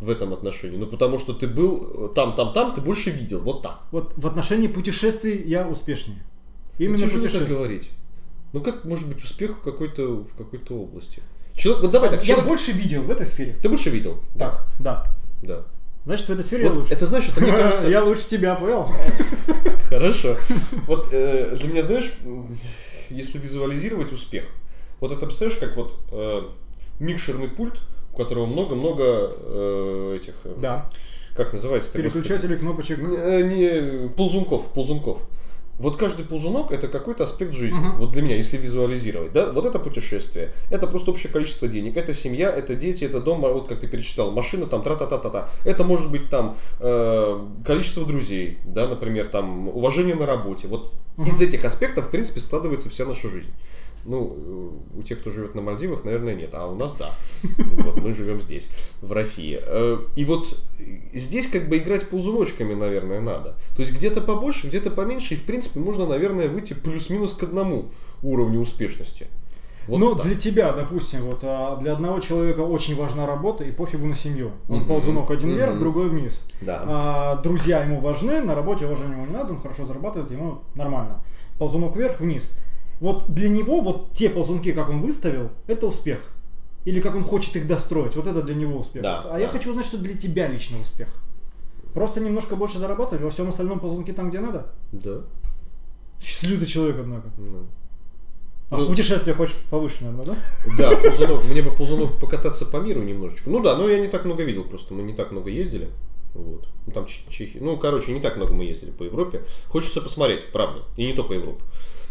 в 0.00 0.10
этом 0.10 0.32
отношении. 0.32 0.76
Ну, 0.76 0.86
потому 0.86 1.18
что 1.18 1.32
ты 1.32 1.48
был 1.48 2.08
там, 2.14 2.34
там, 2.36 2.52
там, 2.52 2.72
ты 2.74 2.80
больше 2.80 3.10
видел. 3.10 3.40
Вот 3.40 3.62
так. 3.62 3.80
Вот 3.90 4.12
в 4.16 4.26
отношении 4.26 4.68
путешествий 4.68 5.42
я 5.44 5.66
успешнее. 5.66 6.18
Ну, 6.78 6.84
Именно 6.84 6.98
тяжело 6.98 7.10
так 7.14 7.22
путешествия. 7.22 7.54
говорить. 7.56 7.90
Ну, 8.52 8.60
как 8.60 8.84
может 8.84 9.08
быть 9.08 9.22
успех 9.22 9.58
в 9.58 9.60
какой-то, 9.60 10.24
в 10.24 10.34
какой-то 10.36 10.74
области? 10.74 11.22
Человек, 11.54 11.82
вот 11.84 11.90
давай 11.92 12.10
так, 12.10 12.20
Я 12.20 12.26
человек- 12.34 12.46
больше 12.48 12.72
видел 12.72 13.02
в 13.02 13.10
этой 13.10 13.26
сфере. 13.26 13.56
Ты 13.62 13.68
больше 13.68 13.90
видел? 13.90 14.20
Так, 14.38 14.66
да. 14.78 15.12
Да. 15.42 15.64
Значит, 16.04 16.28
в 16.28 16.32
этой 16.32 16.44
сфере 16.44 16.64
я 16.64 16.68
Вот 16.70 16.78
лучше. 16.78 16.92
это 16.94 17.06
это 17.30 17.40
мне 17.40 17.52
кажется... 17.56 17.88
Я 17.88 18.04
лучше 18.04 18.26
тебя, 18.28 18.54
понял? 18.54 18.88
Хорошо. 19.88 20.36
Вот 20.86 21.08
э, 21.12 21.56
для 21.56 21.68
меня, 21.68 21.82
знаешь, 21.82 22.12
если 23.10 23.38
визуализировать 23.38 24.12
успех, 24.12 24.44
вот 25.00 25.12
это 25.12 25.26
представляешь, 25.26 25.58
как 25.60 25.76
вот 25.76 25.94
э, 26.12 26.42
микшерный 27.00 27.48
пульт, 27.48 27.80
у 28.12 28.16
которого 28.16 28.46
много-много 28.46 29.02
э, 29.04 30.18
этих, 30.20 30.34
э, 30.44 30.54
Да. 30.58 30.90
как 31.36 31.52
называется? 31.52 31.92
Переключатели 31.92 32.56
кнопочек. 32.56 32.98
Не, 32.98 34.08
ползунков, 34.10 34.72
ползунков. 34.72 35.20
Вот 35.78 35.96
каждый 35.96 36.24
ползунок 36.24 36.72
это 36.72 36.88
какой-то 36.88 37.24
аспект 37.24 37.54
жизни. 37.54 37.78
Мгм. 37.78 37.98
Вот 37.98 38.12
для 38.12 38.22
меня, 38.22 38.36
если 38.36 38.56
визуализировать, 38.56 39.32
да, 39.32 39.52
вот 39.52 39.66
это 39.66 39.78
путешествие, 39.78 40.52
это 40.70 40.86
просто 40.86 41.10
общее 41.10 41.30
количество 41.32 41.68
денег, 41.68 41.96
это 41.96 42.14
семья, 42.14 42.50
это 42.50 42.74
дети, 42.74 43.04
это 43.04 43.20
дом, 43.20 43.44
а 43.44 43.50
вот 43.52 43.68
как 43.68 43.80
ты 43.80 43.86
перечислял, 43.86 44.30
машина, 44.30 44.66
там, 44.66 44.82
тра-та-та-та-та. 44.82 45.48
Это 45.64 45.84
может 45.84 46.10
быть 46.10 46.30
там 46.30 46.56
э, 46.80 47.46
количество 47.66 48.06
друзей, 48.06 48.58
да, 48.64 48.88
например, 48.88 49.26
там 49.28 49.68
уважение 49.68 50.14
на 50.14 50.26
работе. 50.26 50.66
Вот 50.68 50.94
Мгм. 51.16 51.28
из 51.28 51.40
этих 51.40 51.64
аспектов, 51.64 52.06
в 52.06 52.10
принципе, 52.10 52.40
складывается 52.40 52.88
вся 52.90 53.04
наша 53.04 53.28
жизнь. 53.28 53.50
Ну, 54.06 54.36
э, 54.94 54.98
у 54.98 55.02
тех, 55.02 55.18
кто 55.18 55.30
живет 55.30 55.54
на 55.54 55.62
Мальдивах, 55.62 56.04
наверное, 56.04 56.34
нет, 56.34 56.50
а 56.54 56.66
у 56.68 56.76
нас 56.76 56.94
да. 56.94 57.10
Вот 57.58 57.96
мы 58.00 58.14
живем 58.14 58.40
здесь, 58.40 58.70
в 59.02 59.12
России. 59.12 59.58
Э, 59.60 59.98
И 60.14 60.24
вот 60.24 60.58
здесь 61.12 61.48
как 61.48 61.68
бы 61.68 61.78
играть 61.78 62.08
ползуночками, 62.08 62.74
наверное, 62.74 63.20
надо. 63.20 63.56
То 63.74 63.82
есть 63.82 63.92
где-то 63.92 64.20
побольше, 64.20 64.68
где-то 64.68 64.90
поменьше, 64.90 65.34
и 65.34 65.36
в 65.36 65.42
принципе 65.44 65.80
можно, 65.80 66.06
наверное, 66.06 66.48
выйти 66.48 66.72
плюс-минус 66.74 67.32
к 67.32 67.42
одному 67.42 67.86
уровню 68.22 68.60
успешности. 68.60 69.26
Вот 69.88 69.98
ну, 70.00 70.14
так. 70.16 70.26
для 70.26 70.34
тебя, 70.34 70.72
допустим, 70.72 71.22
вот 71.26 71.40
а, 71.44 71.76
для 71.76 71.92
одного 71.92 72.18
человека 72.18 72.60
очень 72.60 72.96
важна 72.96 73.24
работа 73.24 73.62
и 73.62 73.70
пофигу 73.70 74.06
на 74.06 74.16
семью. 74.16 74.50
Он 74.68 74.78
Мгм. 74.78 74.86
ползунок 74.88 75.30
один 75.30 75.50
вверх, 75.50 75.72
Мгм. 75.74 75.80
другой 75.80 76.08
вниз. 76.08 76.44
Да. 76.60 76.82
А, 76.86 77.36
друзья 77.42 77.82
ему 77.84 78.00
важны, 78.00 78.40
на 78.40 78.56
работе 78.56 78.84
уважения 78.86 79.12
ему 79.12 79.26
не 79.26 79.32
надо, 79.32 79.52
он 79.52 79.60
хорошо 79.60 79.84
зарабатывает, 79.86 80.30
ему 80.32 80.62
нормально. 80.74 81.22
Ползунок 81.58 81.94
вверх, 81.96 82.18
вниз. 82.20 82.58
Вот 83.00 83.24
для 83.28 83.48
него 83.48 83.80
вот 83.80 84.12
те 84.12 84.30
ползунки, 84.30 84.72
как 84.72 84.88
он 84.88 85.00
выставил, 85.00 85.50
это 85.66 85.86
успех. 85.86 86.20
Или 86.84 87.00
как 87.00 87.14
он 87.16 87.22
хочет 87.24 87.56
их 87.56 87.66
достроить, 87.66 88.14
вот 88.16 88.26
это 88.26 88.42
для 88.42 88.54
него 88.54 88.78
успех. 88.78 89.02
Да, 89.02 89.22
а 89.30 89.38
я 89.40 89.48
хочу 89.48 89.70
узнать, 89.70 89.86
что 89.86 89.98
для 89.98 90.16
тебя 90.16 90.46
лично 90.46 90.78
успех. 90.80 91.08
Просто 91.92 92.20
немножко 92.20 92.56
больше 92.56 92.78
зарабатывать, 92.78 93.22
во 93.24 93.30
всем 93.30 93.48
остальном 93.48 93.80
ползунки 93.80 94.12
там, 94.12 94.30
где 94.30 94.40
надо. 94.40 94.72
Да. 94.92 95.22
Счастливый 96.20 96.58
ты 96.60 96.66
человек, 96.66 96.96
однако. 97.00 97.28
Ну. 97.38 97.66
А 98.70 98.76
Ну- 98.78 98.86
путешествие 98.86 99.34
хочешь 99.34 99.56
повыше, 99.70 100.04
наверное, 100.04 100.26
да? 100.26 100.36
Да, 100.76 100.96
ползунок. 100.96 101.44
Мне 101.44 101.62
бы 101.62 101.70
ползунок 101.74 102.18
покататься 102.18 102.66
по 102.66 102.78
миру 102.78 103.02
немножечко. 103.02 103.48
Ну 103.50 103.62
да, 103.62 103.76
но 103.76 103.88
я 103.88 103.98
не 103.98 104.08
так 104.08 104.24
много 104.24 104.42
видел, 104.42 104.64
просто 104.64 104.94
мы 104.94 105.02
не 105.02 105.14
так 105.14 105.30
много 105.32 105.50
ездили. 105.50 105.88
Вот. 106.34 106.66
Ну 106.86 106.92
там 106.92 107.06
Чехия. 107.06 107.58
Ну, 107.60 107.78
короче, 107.78 108.12
не 108.12 108.20
так 108.20 108.36
много 108.36 108.52
мы 108.52 108.64
ездили 108.64 108.90
по 108.90 109.04
Европе. 109.04 109.42
Хочется 109.68 110.00
посмотреть, 110.02 110.52
правда. 110.52 110.82
И 110.96 111.06
не 111.06 111.14
только 111.14 111.34
Европу. 111.34 111.64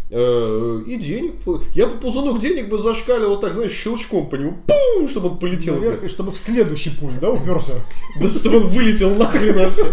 Э, 0.09 0.81
И 0.85 0.97
денег. 0.97 1.33
Я 1.74 1.88
бы 1.88 2.00
ползунок 2.00 2.39
денег 2.39 2.69
бы 2.69 2.77
зашкалил 2.77 3.29
вот 3.29 3.41
так, 3.41 3.53
знаешь, 3.53 3.71
щелчком 3.71 4.29
по 4.29 4.35
нему. 4.35 4.57
Пум, 4.67 5.07
чтобы 5.07 5.29
он 5.29 5.39
полетел. 5.39 5.75
Наверх, 5.75 6.03
и 6.03 6.07
чтобы 6.07 6.31
в 6.31 6.38
следующий 6.38 6.91
пуль, 6.91 7.13
да, 7.19 7.31
уперся. 7.31 7.74
Да 8.21 8.27
чтобы 8.27 8.57
он 8.57 8.67
вылетел 8.67 9.15
нахрен 9.15 9.55
вообще. 9.55 9.91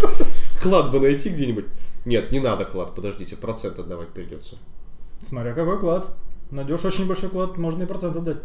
Клад 0.61 0.91
бы 0.91 0.99
найти 0.99 1.29
где-нибудь. 1.29 1.65
Нет, 2.05 2.31
не 2.31 2.39
надо 2.39 2.65
клад, 2.65 2.93
подождите, 2.95 3.35
процент 3.35 3.79
отдавать 3.79 4.09
придется. 4.09 4.57
Смотря 5.21 5.53
какой 5.53 5.79
клад. 5.79 6.15
Найдешь 6.51 6.85
очень 6.85 7.07
большой 7.07 7.29
клад, 7.29 7.57
можно 7.57 7.83
и 7.83 7.85
процент 7.85 8.15
отдать. 8.15 8.37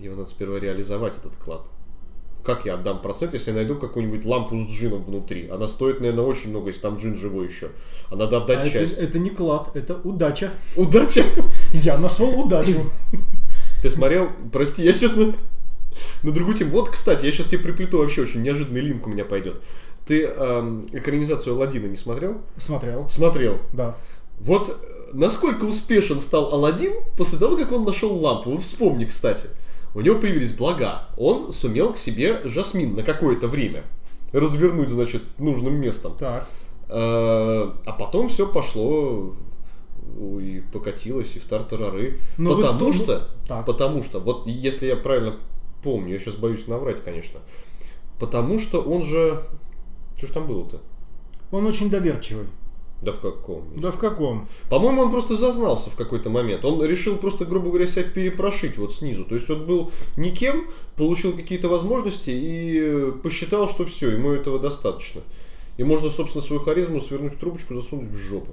Его 0.00 0.16
надо 0.16 0.30
сперва 0.30 0.58
реализовать, 0.58 1.18
этот 1.18 1.36
клад. 1.36 1.68
Как 2.44 2.64
я 2.64 2.74
отдам 2.74 3.00
процент, 3.00 3.34
если 3.34 3.50
я 3.50 3.56
найду 3.56 3.76
какую-нибудь 3.76 4.24
лампу 4.24 4.58
с 4.58 4.68
джином 4.68 5.04
внутри? 5.04 5.48
Она 5.48 5.68
стоит, 5.68 6.00
наверное, 6.00 6.24
очень 6.24 6.50
много, 6.50 6.68
если 6.68 6.80
там 6.80 6.96
джин 6.96 7.16
живой 7.16 7.46
еще. 7.46 7.70
А 8.10 8.16
надо 8.16 8.38
А 8.38 8.42
отдать 8.42 8.60
это, 8.66 8.70
часть. 8.70 8.98
это 8.98 9.18
не 9.20 9.30
клад, 9.30 9.70
это 9.74 9.94
удача. 10.02 10.50
Удача! 10.76 11.24
Я 11.72 11.98
нашел 11.98 12.28
удачу. 12.40 12.90
Ты 13.82 13.90
смотрел? 13.90 14.28
Прости, 14.52 14.84
я 14.84 14.92
сейчас 14.92 15.16
на, 15.16 15.34
на 16.22 16.32
другую 16.32 16.56
тему. 16.56 16.70
Вот, 16.70 16.88
кстати, 16.90 17.26
я 17.26 17.32
сейчас 17.32 17.46
тебе 17.46 17.58
приплету 17.62 17.98
вообще 17.98 18.22
очень 18.22 18.42
неожиданный 18.42 18.80
линк 18.80 19.06
у 19.06 19.10
меня 19.10 19.24
пойдет. 19.24 19.60
Ты 20.06 20.24
эм, 20.24 20.86
экранизацию 20.92 21.54
Алладина 21.56 21.86
не 21.86 21.96
смотрел? 21.96 22.40
Смотрел, 22.56 23.08
Смотрел. 23.08 23.58
да. 23.72 23.96
Вот 24.38 24.68
э, 24.68 25.10
насколько 25.12 25.64
успешен 25.64 26.20
стал 26.20 26.52
Алладин 26.54 26.92
после 27.16 27.38
того, 27.38 27.56
как 27.56 27.72
он 27.72 27.84
нашел 27.84 28.16
лампу. 28.16 28.50
Вот 28.50 28.62
вспомни, 28.62 29.04
кстати. 29.04 29.48
У 29.94 30.00
него 30.00 30.18
появились 30.18 30.52
блага. 30.52 31.08
Он 31.16 31.52
сумел 31.52 31.92
к 31.92 31.98
себе 31.98 32.40
Жасмин 32.44 32.94
на 32.94 33.02
какое-то 33.02 33.46
время 33.48 33.84
развернуть, 34.32 34.88
значит, 34.88 35.22
нужным 35.38 35.74
местом. 35.74 36.14
Так. 36.18 36.48
Э, 36.88 37.70
А 37.84 37.92
потом 37.98 38.28
все 38.28 38.46
пошло 38.46 39.34
и 40.40 40.62
покатилось, 40.72 41.36
и 41.36 41.38
в 41.38 41.44
тартарары. 41.44 42.18
Но 42.38 42.54
вы 42.54 42.62
потому 42.62 42.78
тут- 42.78 42.94
что, 42.94 43.28
Так. 43.48 43.66
потому 43.66 44.02
что, 44.02 44.20
вот 44.20 44.46
если 44.46 44.86
я 44.86 44.96
правильно 44.96 45.36
помню, 45.82 46.14
я 46.14 46.18
сейчас 46.18 46.36
боюсь 46.36 46.66
наврать, 46.66 47.02
конечно, 47.02 47.40
потому 48.18 48.58
что 48.58 48.80
он 48.82 49.02
же, 49.02 49.42
что 50.16 50.26
ж 50.26 50.30
там 50.30 50.46
было-то? 50.46 50.80
Он 51.50 51.66
очень 51.66 51.90
доверчивый. 51.90 52.46
Да 53.02 53.10
в 53.10 53.18
каком? 53.18 53.64
Да 53.76 53.90
в 53.90 53.98
каком? 53.98 54.48
По-моему, 54.70 55.02
он 55.02 55.10
просто 55.10 55.34
зазнался 55.34 55.90
в 55.90 55.96
какой-то 55.96 56.30
момент. 56.30 56.64
Он 56.64 56.84
решил 56.84 57.16
просто, 57.16 57.44
грубо 57.44 57.68
говоря, 57.70 57.86
себя 57.88 58.04
перепрошить 58.04 58.78
вот 58.78 58.92
снизу. 58.92 59.24
То 59.24 59.34
есть 59.34 59.50
он 59.50 59.66
был 59.66 59.90
никем, 60.16 60.68
получил 60.96 61.32
какие-то 61.36 61.68
возможности 61.68 62.30
и 62.30 63.10
посчитал, 63.22 63.68
что 63.68 63.84
все, 63.84 64.10
ему 64.10 64.30
этого 64.30 64.60
достаточно. 64.60 65.22
И 65.78 65.84
можно, 65.84 66.10
собственно, 66.10 66.42
свою 66.42 66.62
харизму 66.62 67.00
свернуть 67.00 67.34
в 67.34 67.38
трубочку, 67.38 67.74
засунуть 67.74 68.10
в 68.10 68.16
жопу. 68.16 68.52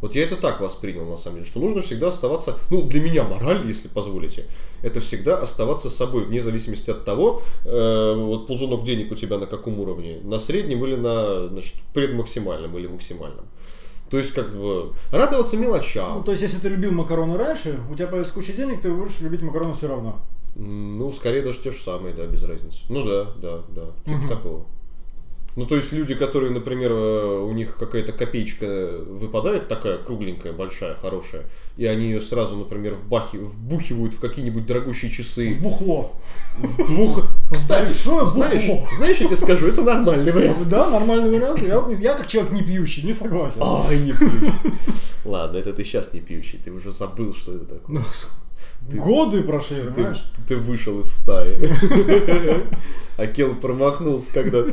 Вот 0.00 0.14
я 0.14 0.22
это 0.22 0.36
так 0.36 0.60
воспринял, 0.60 1.04
на 1.04 1.16
самом 1.16 1.38
деле, 1.38 1.46
что 1.46 1.58
нужно 1.58 1.82
всегда 1.82 2.08
оставаться, 2.08 2.56
ну, 2.70 2.82
для 2.82 3.00
меня 3.00 3.24
мораль, 3.24 3.66
если 3.66 3.88
позволите, 3.88 4.44
это 4.82 5.00
всегда 5.00 5.38
оставаться 5.38 5.90
собой, 5.90 6.24
вне 6.24 6.40
зависимости 6.40 6.90
от 6.90 7.04
того, 7.04 7.42
э, 7.64 8.14
вот 8.14 8.46
ползунок 8.46 8.84
денег 8.84 9.10
у 9.10 9.16
тебя 9.16 9.38
на 9.38 9.46
каком 9.46 9.80
уровне, 9.80 10.20
на 10.22 10.38
среднем 10.38 10.84
или 10.84 10.94
на, 10.94 11.48
значит, 11.48 11.74
предмаксимальном 11.94 12.78
или 12.78 12.86
максимальном. 12.86 13.46
То 14.10 14.18
есть, 14.18 14.32
как 14.32 14.54
бы, 14.56 14.92
радоваться 15.12 15.56
мелочам. 15.56 16.18
Ну, 16.18 16.24
то 16.24 16.30
есть, 16.30 16.42
если 16.42 16.58
ты 16.58 16.68
любил 16.68 16.92
макароны 16.92 17.36
раньше, 17.36 17.80
у 17.90 17.94
тебя 17.94 18.08
появится 18.08 18.32
куча 18.34 18.52
денег, 18.52 18.80
ты 18.80 18.90
будешь 18.90 19.20
любить 19.20 19.42
макароны 19.42 19.74
все 19.74 19.88
равно. 19.88 20.20
Ну, 20.56 21.12
скорее 21.12 21.42
даже 21.42 21.60
те 21.60 21.70
же 21.70 21.78
самые, 21.78 22.14
да, 22.14 22.26
без 22.26 22.42
разницы. 22.42 22.78
Ну 22.88 23.04
да, 23.04 23.24
да, 23.40 23.62
да, 23.68 23.82
типа 24.04 24.16
Мгм. 24.18 24.28
такого. 24.28 24.66
Ну, 25.58 25.66
то 25.66 25.74
есть 25.74 25.90
люди, 25.90 26.14
которые, 26.14 26.52
например, 26.52 26.92
э, 26.92 27.40
у 27.40 27.52
них 27.52 27.74
какая-то 27.74 28.12
копеечка 28.12 29.00
выпадает 29.08 29.66
такая 29.66 29.98
кругленькая, 29.98 30.52
большая, 30.52 30.94
хорошая, 30.94 31.46
и 31.76 31.84
они 31.84 32.04
ее 32.04 32.20
сразу, 32.20 32.54
например, 32.54 32.94
вбахи, 32.94 33.38
вбухивают 33.38 34.14
в 34.14 34.20
какие-нибудь 34.20 34.66
дорогущие 34.66 35.10
часы. 35.10 35.50
В 35.50 35.60
бухло. 35.60 36.12
Вбух... 36.58 37.26
Кстати, 37.50 37.86
большое 37.86 38.28
знаешь, 38.28 38.66
бухло. 38.68 38.88
знаешь, 38.98 39.18
я 39.18 39.26
тебе 39.26 39.36
скажу, 39.36 39.66
это 39.66 39.82
нормальный 39.82 40.30
вариант. 40.30 40.68
Да, 40.68 40.88
нормальный 40.90 41.36
вариант. 41.36 41.60
Я, 41.60 41.84
я 41.98 42.14
как 42.14 42.28
человек 42.28 42.52
не 42.52 42.62
пьющий, 42.62 43.02
не 43.02 43.12
согласен. 43.12 43.60
Ай, 43.60 43.98
не 43.98 44.12
пьющий. 44.12 44.52
Ладно, 45.24 45.56
это 45.56 45.72
ты 45.72 45.82
сейчас 45.82 46.14
не 46.14 46.20
пьющий, 46.20 46.60
ты 46.64 46.70
уже 46.70 46.92
забыл, 46.92 47.34
что 47.34 47.56
это 47.56 47.64
такое. 47.64 48.00
Ты- 48.90 48.96
годы 48.96 49.42
прошли, 49.42 49.78
Ты, 49.82 49.92
понимаешь? 49.92 50.24
ты 50.46 50.56
вышел 50.56 50.98
из 51.00 51.12
стаи. 51.12 51.58
Акел 53.16 53.54
промахнулся 53.56 54.32
когда-то. 54.32 54.72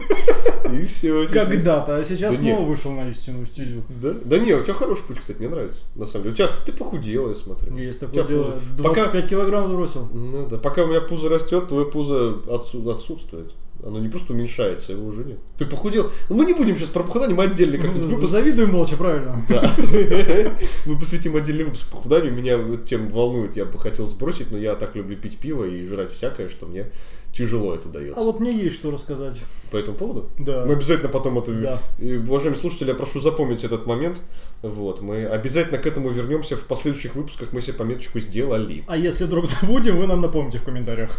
И 0.72 0.86
все. 0.86 1.28
Когда-то, 1.28 1.98
а 1.98 2.04
сейчас 2.04 2.38
снова 2.38 2.64
вышел 2.64 2.92
на 2.92 3.10
истинную 3.10 3.46
стезю. 3.46 3.84
Да? 3.90 4.14
Да 4.24 4.38
не, 4.40 4.54
у 4.54 4.64
тебя 4.64 4.74
хороший 4.74 5.04
путь, 5.06 5.20
кстати, 5.20 5.38
мне 5.40 5.50
нравится. 5.50 5.80
На 5.96 6.06
самом 6.06 6.24
деле. 6.24 6.34
У 6.34 6.36
тебя 6.38 6.50
ты 6.66 6.72
похудела, 6.72 7.30
я 7.30 7.36
смотрю. 7.36 7.76
Есть 7.76 8.00
такое 8.00 8.24
дело. 8.24 8.44
пузо- 8.44 8.60
25 8.78 9.12
Пока, 9.12 9.22
килограмм 9.28 9.76
бросил. 9.76 10.08
ну, 10.14 10.48
да, 10.48 10.58
пока 10.58 10.84
у 10.84 10.88
меня 10.88 11.02
пузо 11.02 11.30
растет, 11.30 11.68
твое 11.68 11.86
пузо 11.86 12.38
отсу- 12.48 12.90
отсутствует. 12.94 13.54
Оно 13.84 14.00
не 14.00 14.10
просто 14.10 14.34
уменьшается, 14.34 14.94
его 14.94 15.06
уже 15.06 15.24
нет. 15.24 15.38
Ты 15.58 15.66
похудел. 15.66 16.10
Ну, 16.30 16.38
мы 16.38 16.46
не 16.46 16.54
будем 16.54 16.76
сейчас 16.76 16.90
про 16.90 17.04
похудание, 17.04 17.36
мы 17.36 17.44
отдельно 17.44 17.78
как-нибудь 17.78 18.06
выпуск. 18.06 18.22
Позавидуй 18.22 18.66
молча, 18.66 18.98
правильно? 18.98 19.46
Да. 19.48 19.62
Мы 20.86 20.98
посвятим 20.98 21.36
отдельный 21.36 21.66
выпуск 21.66 21.90
похуданию. 21.90 22.34
Меня 22.34 22.60
тем 22.86 23.10
волнует. 23.10 23.56
Я 23.56 23.66
бы 23.66 23.78
хотел 23.78 24.06
сбросить, 24.06 24.52
но 24.52 24.58
я 24.58 24.76
так 24.76 24.96
люблю 24.96 25.18
пить 25.18 25.38
пиво 25.38 25.66
и 25.66 25.84
жрать 25.84 26.12
всякое, 26.12 26.50
что 26.50 26.66
мне 26.66 26.92
тяжело 27.36 27.76
это 27.76 27.90
дается. 27.90 28.20
А 28.20 28.24
вот 28.24 28.40
мне 28.40 28.52
есть 28.52 28.76
что 28.76 28.92
рассказать. 28.92 29.42
По 29.72 29.78
этому 29.78 29.98
поводу? 29.98 30.30
Да. 30.40 30.66
Мы 30.66 30.74
обязательно 30.74 31.10
потом 31.10 31.38
это... 31.38 31.52
Да. 31.52 31.80
И, 32.00 32.16
уважаемые 32.16 32.60
слушатели, 32.60 32.90
я 32.90 32.96
прошу 32.96 33.20
запомнить 33.20 33.64
этот 33.64 33.86
момент. 33.86 34.22
Вот. 34.62 35.02
Мы 35.02 35.26
обязательно 35.26 35.78
к 35.78 35.86
этому 35.86 36.10
вернемся 36.10 36.56
в 36.56 36.66
последующих 36.66 37.16
выпусках. 37.16 37.52
Мы 37.52 37.60
себе 37.60 37.74
пометочку 37.74 38.20
сделали. 38.20 38.86
А 38.88 38.96
если 38.96 39.26
вдруг 39.26 39.46
забудем, 39.62 39.98
вы 39.98 40.08
нам 40.08 40.22
напомните 40.22 40.60
в 40.60 40.64
комментариях. 40.64 41.12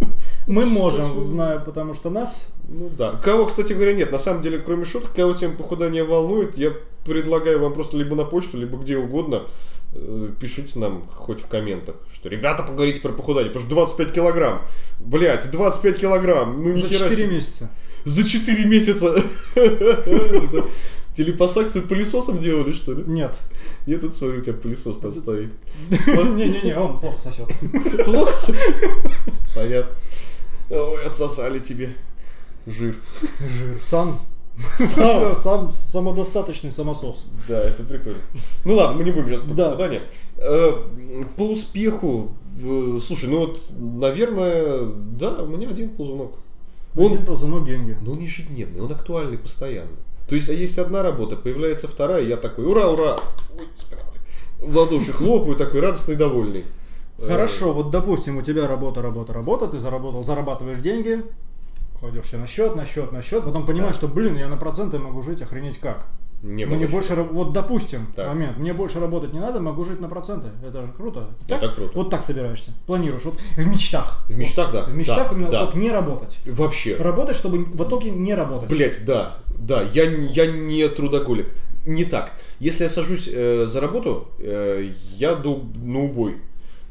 Мы 0.46 0.66
можем, 0.66 1.22
знаю, 1.22 1.62
потому 1.64 1.94
что 1.94 2.10
нас... 2.10 2.48
Ну 2.68 2.90
да. 2.96 3.12
Кого, 3.12 3.46
кстати 3.46 3.72
говоря, 3.72 3.92
нет. 3.92 4.10
На 4.10 4.18
самом 4.18 4.42
деле, 4.42 4.58
кроме 4.58 4.84
шуток, 4.84 5.12
кого 5.14 5.32
тема 5.32 5.54
похудания 5.54 6.04
волнует, 6.04 6.58
я 6.58 6.72
предлагаю 7.04 7.60
вам 7.60 7.72
просто 7.72 7.96
либо 7.96 8.16
на 8.16 8.24
почту, 8.24 8.58
либо 8.58 8.76
где 8.76 8.96
угодно 8.96 9.46
пишите 10.38 10.78
нам 10.78 11.04
хоть 11.06 11.40
в 11.40 11.46
комментах, 11.46 11.96
что 12.12 12.28
ребята, 12.28 12.62
поговорите 12.62 13.00
про 13.00 13.12
похудание, 13.12 13.50
потому 13.50 13.66
что 13.66 13.74
25 13.74 14.12
килограмм. 14.12 14.62
Блять, 15.00 15.50
25 15.50 15.98
килограмм. 15.98 16.62
Ну 16.62 16.72
За 16.74 16.80
нихера 16.82 17.08
4 17.10 17.16
себе. 17.16 17.26
месяца. 17.28 17.70
За 18.04 18.26
4 18.26 18.64
месяца. 18.66 19.24
Это 19.54 20.66
Телепосакцию 21.14 21.86
пылесосом 21.86 22.38
делали, 22.38 22.72
что 22.72 22.92
ли? 22.92 23.02
Нет. 23.06 23.36
Я 23.86 23.98
тут 23.98 24.14
смотрю, 24.14 24.38
у 24.38 24.42
тебя 24.42 24.54
пылесос 24.54 24.98
там 25.00 25.12
стоит. 25.12 25.52
Не-не-не, 25.90 26.76
он 26.78 27.00
плохо 27.00 27.20
сосет. 27.20 27.52
Плохо? 28.04 28.32
Понятно. 29.54 29.92
Ой, 30.70 31.04
отсосали 31.04 31.58
тебе 31.58 31.90
жир. 32.66 32.94
Жир. 33.40 33.78
Сам. 33.82 34.20
Сам. 34.76 35.34
Сам 35.34 35.70
самодостаточный 35.72 36.72
самосос. 36.72 37.26
Да, 37.48 37.58
это 37.60 37.82
прикольно. 37.82 38.18
Ну 38.64 38.74
ладно, 38.76 38.96
мы 38.98 39.04
не 39.04 39.10
будем 39.10 39.28
сейчас 39.28 39.40
про 39.40 39.54
Да. 39.54 39.64
похудание. 39.70 40.02
Э, 40.36 40.72
По 41.36 41.42
успеху, 41.42 42.32
э, 42.62 42.98
слушай, 43.00 43.28
ну 43.28 43.38
вот, 43.46 43.60
наверное, 43.78 44.80
да, 45.18 45.42
у 45.42 45.46
меня 45.46 45.68
один 45.70 45.90
ползунок. 45.90 46.32
Он, 46.96 47.12
Один 47.12 47.24
ползунок 47.24 47.64
деньги. 47.64 47.96
но 48.02 48.12
он 48.12 48.18
ежедневный, 48.18 48.80
он 48.80 48.90
актуальный 48.92 49.38
постоянно. 49.38 49.92
То 50.28 50.34
есть, 50.34 50.48
а 50.50 50.52
есть 50.52 50.78
одна 50.78 51.02
работа, 51.02 51.36
появляется 51.36 51.88
вторая, 51.88 52.22
я 52.24 52.36
такой, 52.36 52.64
ура, 52.66 52.88
ура, 52.88 53.18
Ой, 53.58 53.66
спина 53.76 54.00
в 54.60 54.76
ладоши 54.76 55.12
хлопаю, 55.12 55.56
такой 55.56 55.80
радостный, 55.80 56.16
довольный. 56.16 56.64
Э, 57.18 57.26
Хорошо, 57.26 57.72
вот 57.72 57.90
допустим, 57.90 58.36
у 58.38 58.42
тебя 58.42 58.66
работа, 58.66 59.00
работа, 59.02 59.32
работа, 59.32 59.66
ты 59.68 59.78
заработал, 59.78 60.22
зарабатываешь 60.22 60.78
деньги, 60.78 61.22
кладешь 62.00 62.26
себе 62.26 62.38
на 62.38 62.46
счет, 62.46 62.74
на 62.74 62.86
счет, 62.86 63.12
на 63.12 63.22
счет, 63.22 63.44
потом 63.44 63.66
понимаешь, 63.66 63.94
что, 63.94 64.08
блин, 64.08 64.36
я 64.36 64.48
на 64.48 64.56
проценты 64.56 64.98
могу 64.98 65.22
жить, 65.22 65.42
охренеть 65.42 65.78
как. 65.78 66.06
Не 66.42 66.64
Мне 66.64 66.86
больше, 66.86 67.14
вот 67.16 67.52
допустим, 67.52 68.06
Так. 68.16 68.28
момент, 68.28 68.56
мне 68.56 68.72
больше 68.72 68.98
работать 68.98 69.34
не 69.34 69.40
надо, 69.40 69.60
могу 69.60 69.84
жить 69.84 70.00
на 70.00 70.08
проценты. 70.08 70.48
Это 70.66 70.80
же 70.80 70.92
круто. 70.96 71.28
Это 71.46 71.60
Так? 71.60 71.74
круто. 71.74 71.90
Вот 71.94 72.08
так 72.08 72.24
собираешься, 72.24 72.72
планируешь, 72.86 73.24
вот 73.26 73.38
в 73.38 73.66
мечтах. 73.66 74.24
В 74.26 74.38
мечтах, 74.38 74.72
да. 74.72 74.84
В 74.86 74.94
мечтах 74.94 75.28
да, 75.28 75.36
именно, 75.36 75.50
да. 75.50 75.56
чтобы 75.58 75.78
не 75.78 75.90
работать. 75.90 76.38
Вообще. 76.46 76.96
Работать, 76.96 77.36
чтобы 77.36 77.58
в 77.58 77.86
итоге 77.86 78.10
не 78.10 78.32
работать. 78.34 78.70
Блять, 78.70 79.04
да, 79.04 79.36
да, 79.58 79.82
я, 79.82 80.04
я 80.04 80.46
не 80.46 80.88
трудоголик. 80.88 81.48
Не 81.86 82.04
так. 82.04 82.32
Если 82.58 82.84
я 82.84 82.88
сажусь 82.88 83.28
э, 83.30 83.66
за 83.66 83.80
работу, 83.80 84.28
э, 84.38 84.92
я 85.16 85.34
ду 85.34 85.64
на 85.76 86.04
убой. 86.04 86.36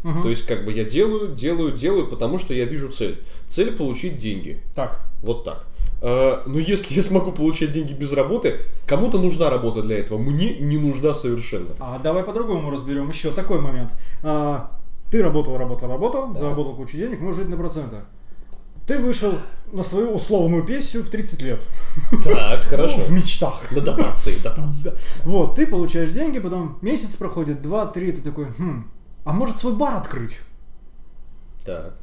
Мгм. 0.04 0.24
То 0.24 0.30
есть, 0.30 0.46
как 0.46 0.64
бы 0.66 0.72
я 0.72 0.84
делаю, 0.86 1.36
делаю, 1.36 1.72
делаю, 1.74 2.08
потому 2.08 2.38
что 2.40 2.54
я 2.54 2.66
вижу 2.66 2.90
цель. 2.90 3.22
Цель 3.48 3.76
получить 3.76 4.18
деньги. 4.18 4.62
Так, 4.74 5.02
Вот 5.22 5.44
так. 5.44 5.66
Э, 6.02 6.44
но 6.46 6.58
если 6.60 6.94
я 6.96 7.02
смогу 7.04 7.34
получать 7.34 7.72
деньги 7.72 7.92
без 7.94 8.14
работы, 8.14 8.60
кому-то 8.88 9.20
нужна 9.20 9.50
работа 9.50 9.82
для 9.82 9.98
этого. 10.00 10.18
Мне 10.18 10.56
не 10.60 10.78
нужна 10.78 11.14
совершенно. 11.14 11.76
а 11.80 12.00
давай 12.02 12.24
по-другому 12.24 12.70
разберем. 12.72 13.10
Еще 13.10 13.32
такой 13.32 13.60
момент. 13.60 13.92
А, 14.24 14.72
ты 15.12 15.22
работал, 15.22 15.58
работал, 15.58 15.90
работал, 15.90 16.34
заработал 16.34 16.76
кучу 16.76 16.96
денег, 16.96 17.20
можешь 17.20 17.42
жить 17.42 17.50
на 17.50 17.58
проценты. 17.58 17.98
Ты 18.88 18.98
вышел 19.00 19.34
на 19.74 19.84
свою 19.84 20.12
условную 20.14 20.64
пенсию 20.64 21.04
в 21.04 21.10
30 21.10 21.42
лет. 21.42 21.64
Так, 22.24 22.66
Ну, 22.72 22.98
в 22.98 23.12
мечтах. 23.12 23.70
На 23.72 23.82
дотации, 23.82 24.36
дотации. 24.44 24.90
Да. 24.90 24.96
Вот, 25.26 25.56
ты 25.56 25.68
получаешь 25.68 26.10
деньги, 26.12 26.40
потом 26.40 26.78
месяц 26.82 27.18
проходит, 27.18 27.62
два, 27.62 27.86
три, 27.86 28.12
ты 28.14 28.22
такой, 28.22 28.46
хм, 28.58 28.90
а 29.24 29.34
может 29.34 29.58
свой 29.60 29.74
бар 29.74 29.96
открыть? 29.96 30.40
Так. 31.66 31.96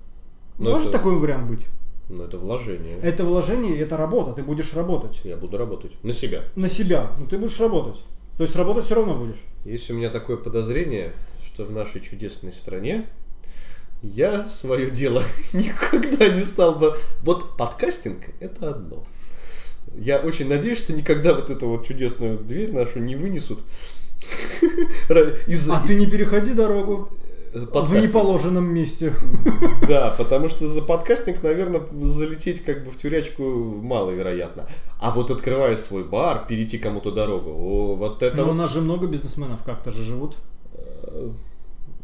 Ну, 0.58 0.70
Может 0.70 0.88
это, 0.88 0.98
такой 0.98 1.16
вариант 1.16 1.48
быть? 1.48 1.66
ну, 2.08 2.24
это 2.24 2.38
вложение. 2.38 2.98
Это 3.02 3.24
вложение, 3.24 3.78
это 3.78 3.96
работа, 3.96 4.32
ты 4.32 4.42
будешь 4.42 4.72
работать. 4.74 5.20
Я 5.24 5.36
буду 5.36 5.58
работать 5.58 5.92
на 6.02 6.12
себя. 6.12 6.42
На 6.54 6.68
себя, 6.68 7.10
но 7.18 7.26
ты 7.26 7.36
будешь 7.36 7.58
работать. 7.60 8.02
То 8.36 8.42
есть 8.42 8.54
работать 8.54 8.84
все 8.84 8.94
равно 8.94 9.14
будешь. 9.14 9.40
Есть 9.64 9.90
у 9.90 9.94
меня 9.94 10.10
такое 10.10 10.36
подозрение, 10.36 11.12
что 11.44 11.64
в 11.64 11.70
нашей 11.72 12.00
чудесной 12.00 12.52
стране 12.52 13.06
я 14.02 14.48
свое 14.48 14.90
дело 14.90 15.22
никогда 15.52 16.28
не 16.28 16.44
стал 16.44 16.76
бы... 16.76 16.96
Вот 17.22 17.56
подкастинг– 17.56 18.28
это 18.40 18.70
одно. 18.70 19.06
Я 19.94 20.18
очень 20.18 20.48
надеюсь, 20.48 20.78
что 20.78 20.92
никогда 20.92 21.34
вот 21.34 21.50
эту 21.50 21.68
вот 21.68 21.86
чудесную 21.86 22.38
дверь 22.38 22.72
нашу 22.72 22.98
не 22.98 23.16
вынесут. 23.16 23.60
Из 25.46 25.68
А 25.70 25.82
ты 25.86 25.94
не 25.96 26.06
переходи 26.06 26.52
дорогу 26.52 27.10
в 27.54 27.66
подкастинга. 27.66 28.06
неположенном 28.08 28.64
месте. 28.72 29.14
Да, 29.88 30.12
потому 30.18 30.48
что 30.48 30.66
за 30.66 30.82
подкастинг, 30.82 31.42
наверное, 31.44 31.80
залететь 32.02 32.64
как 32.64 32.84
бы 32.84 32.90
в 32.90 32.96
тюрячку 32.98 33.42
маловероятно. 33.44 34.66
А 35.00 35.10
вот 35.12 35.30
открывая 35.30 35.76
свой 35.76 36.02
бар, 36.02 36.44
перейти 36.48 36.76
кому-то 36.78 37.12
дорогу, 37.12 37.50
о, 37.50 37.94
вот 37.94 38.22
это 38.22 38.36
Но 38.36 38.50
у 38.50 38.54
нас 38.54 38.72
же 38.72 38.80
много 38.80 39.06
бизнесменов 39.06 39.62
как-то 39.62 39.90
же 39.92 40.02
живут. 40.02 40.36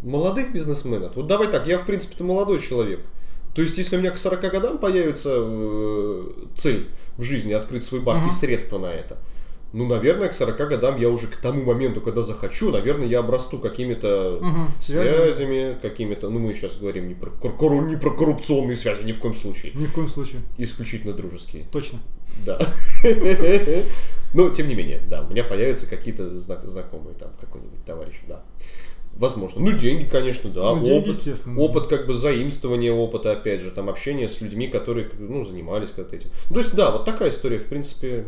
молодых 0.02 0.52
бизнесменов. 0.52 1.16
Вот 1.16 1.26
давай 1.26 1.48
так, 1.48 1.66
я 1.66 1.78
в 1.78 1.86
принципе-то 1.86 2.24
молодой 2.24 2.60
человек. 2.60 3.00
То 3.54 3.62
есть, 3.62 3.76
если 3.76 3.96
у 3.96 3.98
меня 4.00 4.10
к 4.12 4.18
40 4.18 4.40
годам 4.50 4.78
появится 4.78 5.30
э, 5.36 6.22
цель 6.56 6.88
в 7.18 7.22
жизни 7.22 7.52
открыть 7.52 7.82
свой 7.82 8.00
бар 8.00 8.16
Мгм. 8.18 8.28
и 8.28 8.30
средства 8.32 8.78
на 8.78 8.86
это, 8.86 9.18
ну, 9.72 9.86
наверное, 9.86 10.28
к 10.28 10.34
40 10.34 10.56
годам 10.68 10.98
я 10.98 11.08
уже 11.08 11.26
к 11.26 11.36
тому 11.36 11.62
моменту, 11.64 12.00
когда 12.00 12.22
захочу, 12.22 12.70
наверное, 12.70 13.06
я 13.06 13.20
обрасту 13.20 13.58
какими-то 13.58 14.38
Мгм, 14.42 14.68
связями. 14.80 15.08
связями, 15.32 15.78
какими-то, 15.80 16.28
ну, 16.30 16.38
мы 16.38 16.54
сейчас 16.54 16.76
говорим 16.76 17.08
не 17.08 17.14
про, 17.14 17.30
кор- 17.30 17.56
кору- 17.56 17.86
не 17.86 17.96
про 17.96 18.10
коррупционные 18.10 18.76
связи, 18.76 19.02
ни 19.04 19.12
в 19.12 19.18
коем 19.18 19.34
случае. 19.34 19.72
Ни 19.74 19.86
в 19.86 19.92
коем 19.92 20.08
случае. 20.08 20.42
Исключительно 20.58 21.12
дружеские. 21.14 21.64
Точно. 21.72 21.98
Да. 22.46 22.58
Но, 24.34 24.48
тем 24.50 24.68
не 24.68 24.74
менее, 24.74 25.00
да, 25.08 25.22
у 25.22 25.30
меня 25.30 25.44
появятся 25.44 25.86
какие-то 25.86 26.38
знакомые, 26.38 27.14
там, 27.18 27.30
какой-нибудь 27.40 27.84
товарищ, 27.84 28.16
да. 28.28 28.42
Возможно. 29.14 29.60
Ну, 29.60 29.72
деньги, 29.72 30.04
конечно, 30.08 30.48
да. 30.48 30.74
Ну, 30.74 30.82
деньги, 30.84 31.10
опыт, 31.10 31.38
опыт 31.58 31.86
как 31.88 32.06
бы 32.06 32.14
заимствования 32.14 32.92
опыта, 32.92 33.32
опять 33.32 33.60
же, 33.60 33.70
там 33.70 33.90
общение 33.90 34.26
с 34.26 34.40
людьми, 34.40 34.68
которые, 34.68 35.10
ну, 35.18 35.44
занимались 35.44 35.90
когда-то 35.94 36.16
этим. 36.16 36.30
То 36.48 36.58
есть, 36.58 36.74
да, 36.74 36.90
вот 36.90 37.04
такая 37.04 37.28
история, 37.28 37.58
в 37.58 37.66
принципе, 37.66 38.24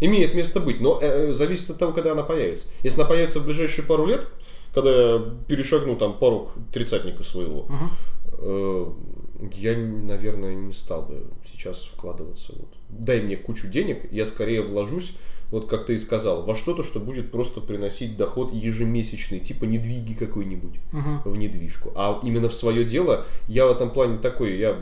имеет 0.00 0.34
место 0.34 0.60
быть, 0.60 0.80
но 0.80 0.98
э, 1.00 1.34
зависит 1.34 1.70
от 1.70 1.78
того, 1.78 1.92
когда 1.92 2.12
она 2.12 2.22
появится. 2.22 2.66
Если 2.82 3.00
она 3.00 3.08
появится 3.08 3.40
в 3.40 3.44
ближайшие 3.44 3.84
пару 3.84 4.06
лет, 4.06 4.26
когда 4.72 4.90
я 4.90 5.34
перешагну 5.46 5.96
там 5.96 6.18
порог 6.18 6.52
тридцатника 6.72 7.22
своего, 7.22 7.68
uh-huh. 7.68 8.94
э, 9.40 9.48
я, 9.54 9.76
наверное, 9.76 10.54
не 10.54 10.72
стал 10.72 11.02
бы 11.02 11.26
сейчас 11.44 11.84
вкладываться. 11.84 12.52
Вот. 12.56 12.68
Дай 12.88 13.20
мне 13.20 13.36
кучу 13.36 13.68
денег, 13.68 14.10
я 14.12 14.24
скорее 14.24 14.62
вложусь, 14.62 15.14
вот 15.50 15.68
как 15.68 15.86
ты 15.86 15.94
и 15.94 15.98
сказал, 15.98 16.44
во 16.44 16.54
что-то, 16.54 16.82
что 16.82 17.00
будет 17.00 17.30
просто 17.30 17.60
приносить 17.60 18.16
доход 18.16 18.52
ежемесячный, 18.52 19.40
типа 19.40 19.64
недвиги 19.64 20.12
какой-нибудь 20.14 20.74
uh-huh. 20.92 21.28
в 21.28 21.36
недвижку. 21.36 21.92
А 21.96 22.20
именно 22.22 22.48
в 22.48 22.54
свое 22.54 22.84
дело 22.84 23.24
я 23.46 23.66
в 23.66 23.70
этом 23.70 23.90
плане 23.90 24.18
такой, 24.18 24.58
я, 24.58 24.78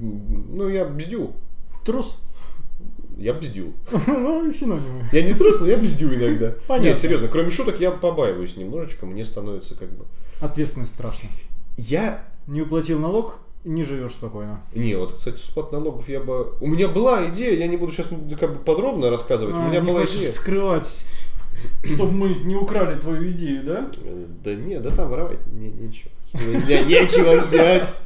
ну, 0.00 0.68
я 0.68 0.84
бздю. 0.84 1.32
Трус? 1.84 2.16
Я 3.16 3.34
бздю. 3.34 3.72
Ну, 4.06 4.52
синонимы. 4.52 5.08
Я 5.12 5.22
не 5.22 5.34
трус, 5.34 5.60
но 5.60 5.66
я 5.66 5.78
бздю 5.78 6.12
иногда. 6.12 6.54
Понятно. 6.68 6.88
Не, 6.88 6.94
серьезно, 6.94 7.28
кроме 7.28 7.50
шуток 7.50 7.80
я 7.80 7.90
побаиваюсь 7.90 8.56
немножечко, 8.56 9.06
мне 9.06 9.24
становится 9.24 9.74
как 9.74 9.90
бы... 9.90 10.04
Ответственность 10.40 10.92
страшно. 10.92 11.28
Я... 11.76 12.24
Не 12.46 12.60
уплатил 12.60 12.98
налог, 12.98 13.38
не 13.64 13.84
живешь 13.84 14.12
спокойно. 14.12 14.62
Не, 14.74 14.96
вот, 14.96 15.14
кстати, 15.14 15.38
спад 15.38 15.72
налогов 15.72 16.08
я 16.10 16.20
бы... 16.20 16.52
У 16.60 16.66
меня 16.66 16.88
была 16.88 17.26
идея, 17.30 17.58
я 17.58 17.66
не 17.66 17.78
буду 17.78 17.90
сейчас 17.90 18.08
как 18.38 18.52
бы 18.52 18.58
подробно 18.58 19.08
рассказывать, 19.08 19.56
а, 19.56 19.60
у 19.60 19.68
меня 19.68 19.80
не 19.80 19.86
была 19.86 20.04
идея... 20.04 20.26
скрывать, 20.26 21.06
чтобы 21.84 22.12
мы 22.12 22.34
не 22.34 22.54
украли 22.54 23.00
твою 23.00 23.30
идею, 23.30 23.64
да? 23.64 23.90
Да 24.44 24.54
нет, 24.54 24.82
да 24.82 24.90
там 24.90 25.08
воровать 25.08 25.38
не, 25.46 25.70
нечего. 25.70 26.10
Меня 26.34 26.82
нечего 26.82 27.40
взять. 27.40 27.96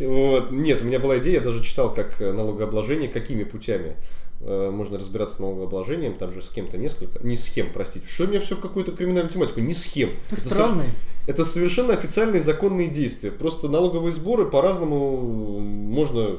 Вот. 0.00 0.50
Нет, 0.50 0.80
у 0.80 0.86
меня 0.86 0.98
была 0.98 1.18
идея, 1.18 1.34
я 1.34 1.40
даже 1.40 1.62
читал, 1.62 1.92
как 1.92 2.18
налогообложение, 2.20 3.08
какими 3.08 3.44
путями 3.44 3.96
Э, 3.96 4.25
можно 4.40 4.98
разбираться 4.98 5.36
с 5.36 5.38
налогообложением, 5.40 6.18
там 6.18 6.30
же 6.30 6.42
схем-то 6.42 6.78
несколько, 6.78 7.24
не 7.26 7.36
схем, 7.36 7.70
простите, 7.72 8.06
что 8.06 8.24
у 8.24 8.26
меня 8.28 8.40
все 8.40 8.54
в 8.54 8.60
какую-то 8.60 8.92
криминальную 8.92 9.30
тематику, 9.30 9.60
не 9.60 9.72
схем. 9.72 10.10
Ты 10.28 10.36
это 10.36 10.48
странный. 10.48 10.84
Со... 10.84 11.30
Это 11.30 11.44
совершенно 11.44 11.92
официальные 11.92 12.40
законные 12.40 12.88
действия, 12.88 13.30
просто 13.30 13.68
налоговые 13.68 14.12
сборы 14.12 14.46
по-разному 14.46 15.58
можно 15.60 16.38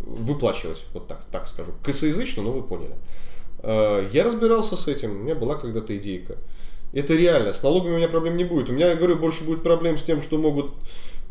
выплачивать, 0.00 0.86
вот 0.94 1.06
так, 1.06 1.24
так 1.26 1.48
скажу, 1.48 1.72
косоязычно, 1.82 2.42
но 2.42 2.52
вы 2.52 2.62
поняли. 2.62 2.94
Э, 3.62 4.08
я 4.12 4.24
разбирался 4.24 4.76
с 4.76 4.88
этим, 4.88 5.12
у 5.12 5.22
меня 5.22 5.34
была 5.34 5.56
когда-то 5.56 5.96
идейка. 5.96 6.36
Это 6.92 7.14
реально, 7.14 7.52
с 7.52 7.62
налогами 7.62 7.94
у 7.94 7.96
меня 7.96 8.08
проблем 8.08 8.36
не 8.36 8.44
будет. 8.44 8.68
У 8.68 8.72
меня, 8.72 8.88
я 8.90 8.96
говорю, 8.96 9.16
больше 9.16 9.44
будет 9.44 9.62
проблем 9.62 9.96
с 9.96 10.02
тем, 10.02 10.20
что 10.20 10.36
могут 10.36 10.74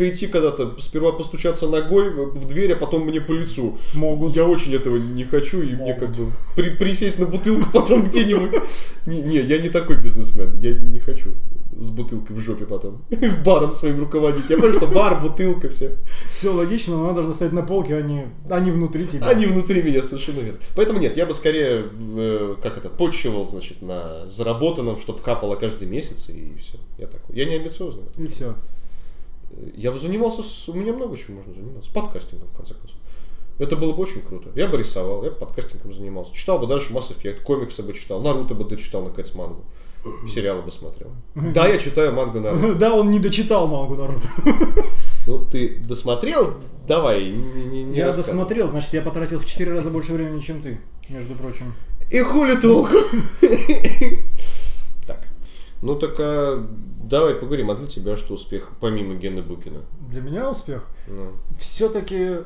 прийти 0.01 0.25
когда-то, 0.25 0.77
сперва 0.79 1.11
постучаться 1.11 1.67
ногой 1.67 2.09
в 2.09 2.47
дверь, 2.47 2.73
а 2.73 2.75
потом 2.75 3.05
мне 3.05 3.21
по 3.21 3.33
лицу. 3.33 3.77
Могут. 3.93 4.35
Я 4.35 4.45
очень 4.45 4.73
этого 4.73 4.97
не 4.97 5.25
хочу, 5.25 5.61
и 5.61 5.75
Могут. 5.75 5.81
мне 5.81 5.93
как 5.93 6.09
бы 6.15 6.31
при, 6.55 6.71
присесть 6.71 7.19
на 7.19 7.27
бутылку 7.27 7.69
потом 7.73 8.07
где-нибудь. 8.07 8.49
Не, 9.05 9.21
не, 9.21 9.37
я 9.37 9.61
не 9.61 9.69
такой 9.69 9.97
бизнесмен, 9.97 10.59
я 10.59 10.73
не 10.73 10.97
хочу 10.97 11.33
с 11.77 11.91
бутылкой 11.91 12.35
в 12.35 12.39
жопе 12.39 12.65
потом. 12.65 13.03
Баром 13.45 13.71
своим 13.71 13.99
руководить. 13.99 14.49
Я 14.49 14.57
понимаю, 14.57 14.73
что 14.73 14.87
бар, 14.87 15.21
бутылка, 15.21 15.69
все. 15.69 15.91
Все 16.27 16.49
логично, 16.49 16.97
но 16.97 17.07
надо 17.07 17.21
же 17.21 17.31
стоять 17.31 17.53
на 17.53 17.61
полке, 17.61 17.95
а 17.95 18.01
не, 18.01 18.25
а 18.49 18.59
не 18.59 18.71
внутри 18.71 19.05
тебя. 19.05 19.27
Они 19.27 19.45
внутри 19.45 19.83
меня, 19.83 20.01
совершенно 20.01 20.39
верно. 20.39 20.59
Поэтому 20.75 20.99
нет, 20.99 21.15
я 21.15 21.27
бы 21.27 21.33
скорее, 21.35 21.85
э, 22.15 22.55
как 22.61 22.77
это, 22.77 22.89
почивал, 22.89 23.45
значит, 23.45 23.83
на 23.83 24.25
заработанном, 24.25 24.97
чтобы 24.97 25.19
капало 25.19 25.55
каждый 25.55 25.87
месяц, 25.87 26.29
и 26.29 26.55
все. 26.59 26.77
Я 26.97 27.05
такой. 27.05 27.35
Я 27.35 27.45
не 27.45 27.55
амбициозный. 27.55 28.05
И 28.17 28.25
все. 28.27 28.55
Я 29.75 29.91
бы 29.91 29.99
занимался, 29.99 30.43
с... 30.43 30.69
у 30.69 30.73
меня 30.73 30.93
много 30.93 31.17
чего 31.17 31.35
можно 31.35 31.53
заниматься. 31.53 31.91
Подкастингом, 31.91 32.47
в 32.47 32.55
конце 32.55 32.73
концов. 32.73 32.97
Это 33.59 33.75
было 33.75 33.93
бы 33.93 34.01
очень 34.01 34.21
круто. 34.21 34.49
Я 34.55 34.67
бы 34.67 34.77
рисовал, 34.77 35.23
я 35.23 35.29
бы 35.29 35.35
подкастингом 35.35 35.93
занимался. 35.93 36.33
Читал 36.33 36.57
бы 36.57 36.67
дальше 36.67 36.93
Mass 36.93 37.15
Effect, 37.15 37.43
комиксы 37.43 37.83
бы 37.83 37.93
читал, 37.93 38.21
Наруто 38.21 38.55
бы 38.55 38.63
дочитал, 38.63 39.03
наконец, 39.03 39.33
мангу. 39.35 39.63
Сериалы 40.27 40.63
бы 40.63 40.71
смотрел. 40.71 41.11
Да, 41.35 41.67
я 41.67 41.77
читаю 41.77 42.11
мангу 42.13 42.39
Наруто. 42.39 42.73
Да, 42.79 42.95
он 42.95 43.11
не 43.11 43.19
дочитал 43.19 43.67
мангу 43.67 43.95
Наруто. 43.95 44.27
Ну, 45.27 45.45
ты 45.45 45.77
досмотрел? 45.87 46.55
Давай, 46.87 47.29
не, 47.29 47.83
не 47.83 47.95
Я 47.95 48.11
досмотрел, 48.11 48.67
значит, 48.67 48.91
я 48.93 49.03
потратил 49.03 49.39
в 49.39 49.45
4 49.45 49.71
раза 49.71 49.91
больше 49.91 50.13
времени, 50.13 50.39
чем 50.39 50.63
ты, 50.63 50.81
между 51.09 51.35
прочим. 51.35 51.75
И 52.09 52.19
хули 52.21 52.55
толку? 52.55 52.95
Так, 55.05 55.27
ну 55.81 55.95
так 55.95 56.19
а 56.19 56.67
Давай 57.11 57.35
поговорим, 57.35 57.69
а 57.69 57.75
для 57.75 57.87
тебя 57.87 58.15
что 58.15 58.35
успех, 58.35 58.71
помимо 58.79 59.15
Гены 59.15 59.41
Букина? 59.41 59.81
Для 60.09 60.21
меня 60.21 60.49
успех? 60.49 60.87
Ну. 61.07 61.33
Все-таки, 61.59 62.37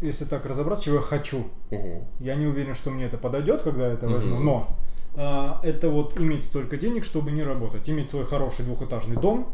если 0.00 0.24
так 0.26 0.46
разобраться, 0.46 0.84
чего 0.84 0.96
я 0.96 1.02
хочу. 1.02 1.48
Угу. 1.72 2.06
Я 2.20 2.36
не 2.36 2.46
уверен, 2.46 2.72
что 2.72 2.90
мне 2.90 3.06
это 3.06 3.18
подойдет, 3.18 3.62
когда 3.62 3.88
я 3.88 3.94
это 3.94 4.06
угу. 4.06 4.14
возьму, 4.14 4.38
но 4.38 4.68
а, 5.16 5.60
это 5.64 5.90
вот 5.90 6.16
иметь 6.20 6.44
столько 6.44 6.76
денег, 6.76 7.04
чтобы 7.04 7.32
не 7.32 7.42
работать. 7.42 7.90
Иметь 7.90 8.10
свой 8.10 8.24
хороший 8.24 8.64
двухэтажный 8.64 9.16
дом, 9.16 9.52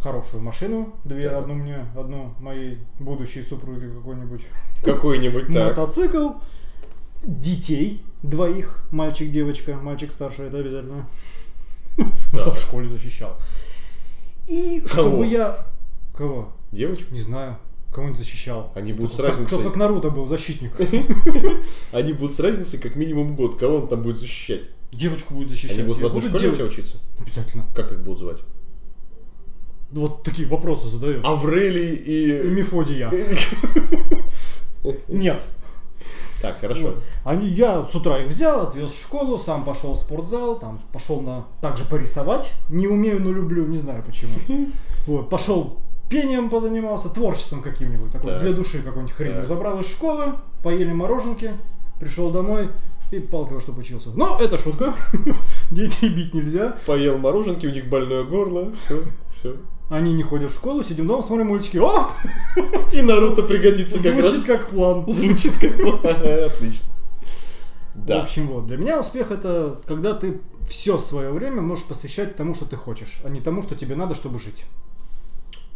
хорошую 0.00 0.40
машину, 0.40 0.94
две, 1.04 1.28
да. 1.28 1.38
одну 1.38 1.54
мне, 1.54 1.86
одну 1.96 2.32
моей 2.38 2.78
будущей 3.00 3.42
супруге 3.42 3.88
какой-нибудь. 3.88 4.42
Какой-нибудь, 4.84 5.52
так. 5.52 5.76
Мотоцикл, 5.76 6.34
детей 7.24 8.04
двоих, 8.22 8.86
мальчик-девочка, 8.92 9.74
мальчик 9.74 10.12
старший, 10.12 10.46
это 10.46 10.58
обязательно. 10.58 11.08
Ну, 11.96 12.38
что 12.38 12.50
в 12.50 12.58
школе 12.58 12.88
защищал. 12.88 13.36
И 14.46 14.80
Кого? 14.80 15.08
чтобы 15.08 15.26
я... 15.26 15.56
Кого? 16.14 16.52
Девочку? 16.72 17.14
Не 17.14 17.20
знаю. 17.20 17.58
Кого-нибудь 17.92 18.18
защищал. 18.18 18.72
Они 18.74 18.92
будут 18.92 19.12
как, 19.12 19.20
с 19.20 19.28
разницей... 19.28 19.58
Как, 19.58 19.66
как 19.68 19.76
Наруто 19.76 20.10
был 20.10 20.26
защитник. 20.26 20.72
Они 21.92 22.12
будут 22.12 22.34
с 22.34 22.40
разницей 22.40 22.80
как 22.80 22.96
минимум 22.96 23.36
год. 23.36 23.56
Кого 23.56 23.76
он 23.76 23.88
там 23.88 24.02
будет 24.02 24.16
защищать? 24.16 24.68
Девочку 24.92 25.34
будет 25.34 25.48
защищать. 25.48 25.78
Они 25.78 25.86
будут 25.86 26.02
в 26.02 26.06
одной 26.06 26.22
школе 26.22 26.50
у 26.50 26.54
тебя 26.54 26.64
учиться? 26.64 26.98
Обязательно. 27.18 27.64
Как 27.74 27.92
их 27.92 28.00
будут 28.00 28.18
звать? 28.18 28.38
Вот 29.92 30.24
такие 30.24 30.48
вопросы 30.48 30.88
задают. 30.88 31.24
Аврелий 31.24 31.94
и... 31.94 32.48
И 32.48 32.50
Мефодия. 32.50 33.12
Нет. 35.08 35.48
Так, 36.40 36.60
хорошо. 36.60 36.88
Вот. 36.88 37.04
Они, 37.24 37.46
я 37.46 37.84
с 37.84 37.94
утра 37.94 38.18
их 38.18 38.28
взял, 38.28 38.66
отвез 38.66 38.90
в 38.90 39.00
школу, 39.00 39.38
сам 39.38 39.64
пошел 39.64 39.94
в 39.94 39.98
спортзал, 39.98 40.58
там 40.58 40.80
пошел 40.92 41.20
на 41.20 41.46
также 41.60 41.84
порисовать. 41.84 42.52
Не 42.68 42.86
умею, 42.86 43.20
но 43.22 43.32
люблю, 43.32 43.66
не 43.66 43.78
знаю 43.78 44.02
почему. 44.04 44.34
Вот, 45.06 45.28
пошел 45.28 45.80
пением 46.08 46.48
позанимался, 46.48 47.08
творчеством 47.08 47.60
каким-нибудь, 47.60 48.12
такой 48.12 48.32
так. 48.32 48.42
для 48.42 48.52
души 48.52 48.82
какой-нибудь 48.82 49.14
хрень. 49.14 49.34
Так. 49.34 49.46
Забрал 49.46 49.80
из 49.80 49.90
школы, 49.90 50.34
поели 50.62 50.92
мороженки, 50.92 51.52
пришел 51.98 52.30
домой, 52.30 52.70
и 53.10 53.20
палкой, 53.20 53.60
чтобы 53.60 53.80
учился. 53.80 54.10
Но 54.10 54.38
это 54.40 54.58
шутка. 54.58 54.92
Детей 55.70 56.08
бить 56.08 56.34
нельзя. 56.34 56.76
Поел 56.86 57.18
мороженки, 57.18 57.66
у 57.66 57.70
них 57.70 57.88
больное 57.88 58.24
горло. 58.24 58.72
Все, 58.84 59.02
все. 59.38 59.56
Они 59.90 60.14
не 60.14 60.22
ходят 60.22 60.50
в 60.50 60.54
школу, 60.54 60.82
сидим 60.82 61.06
дома, 61.06 61.22
смотрим 61.22 61.48
мультики. 61.48 61.76
О! 61.76 62.10
И 62.92 63.02
Наруто 63.02 63.42
пригодится 63.42 64.02
как 64.02 64.18
раз. 64.20 64.30
Звучит 64.30 64.46
как 64.46 64.70
план. 64.70 65.04
Звучит 65.06 65.58
как 65.58 65.76
план. 65.80 66.00
Отлично. 66.46 66.86
Да. 67.94 68.20
В 68.20 68.22
общем, 68.22 68.48
вот, 68.48 68.66
для 68.66 68.76
меня 68.76 68.98
успех 68.98 69.30
это 69.30 69.80
когда 69.86 70.14
ты 70.14 70.40
все 70.66 70.98
свое 70.98 71.30
время 71.30 71.60
можешь 71.60 71.84
посвящать 71.84 72.34
тому, 72.34 72.54
что 72.54 72.64
ты 72.64 72.76
хочешь, 72.76 73.20
а 73.24 73.28
не 73.28 73.40
тому, 73.40 73.62
что 73.62 73.76
тебе 73.76 73.94
надо, 73.94 74.14
чтобы 74.14 74.40
жить. 74.40 74.64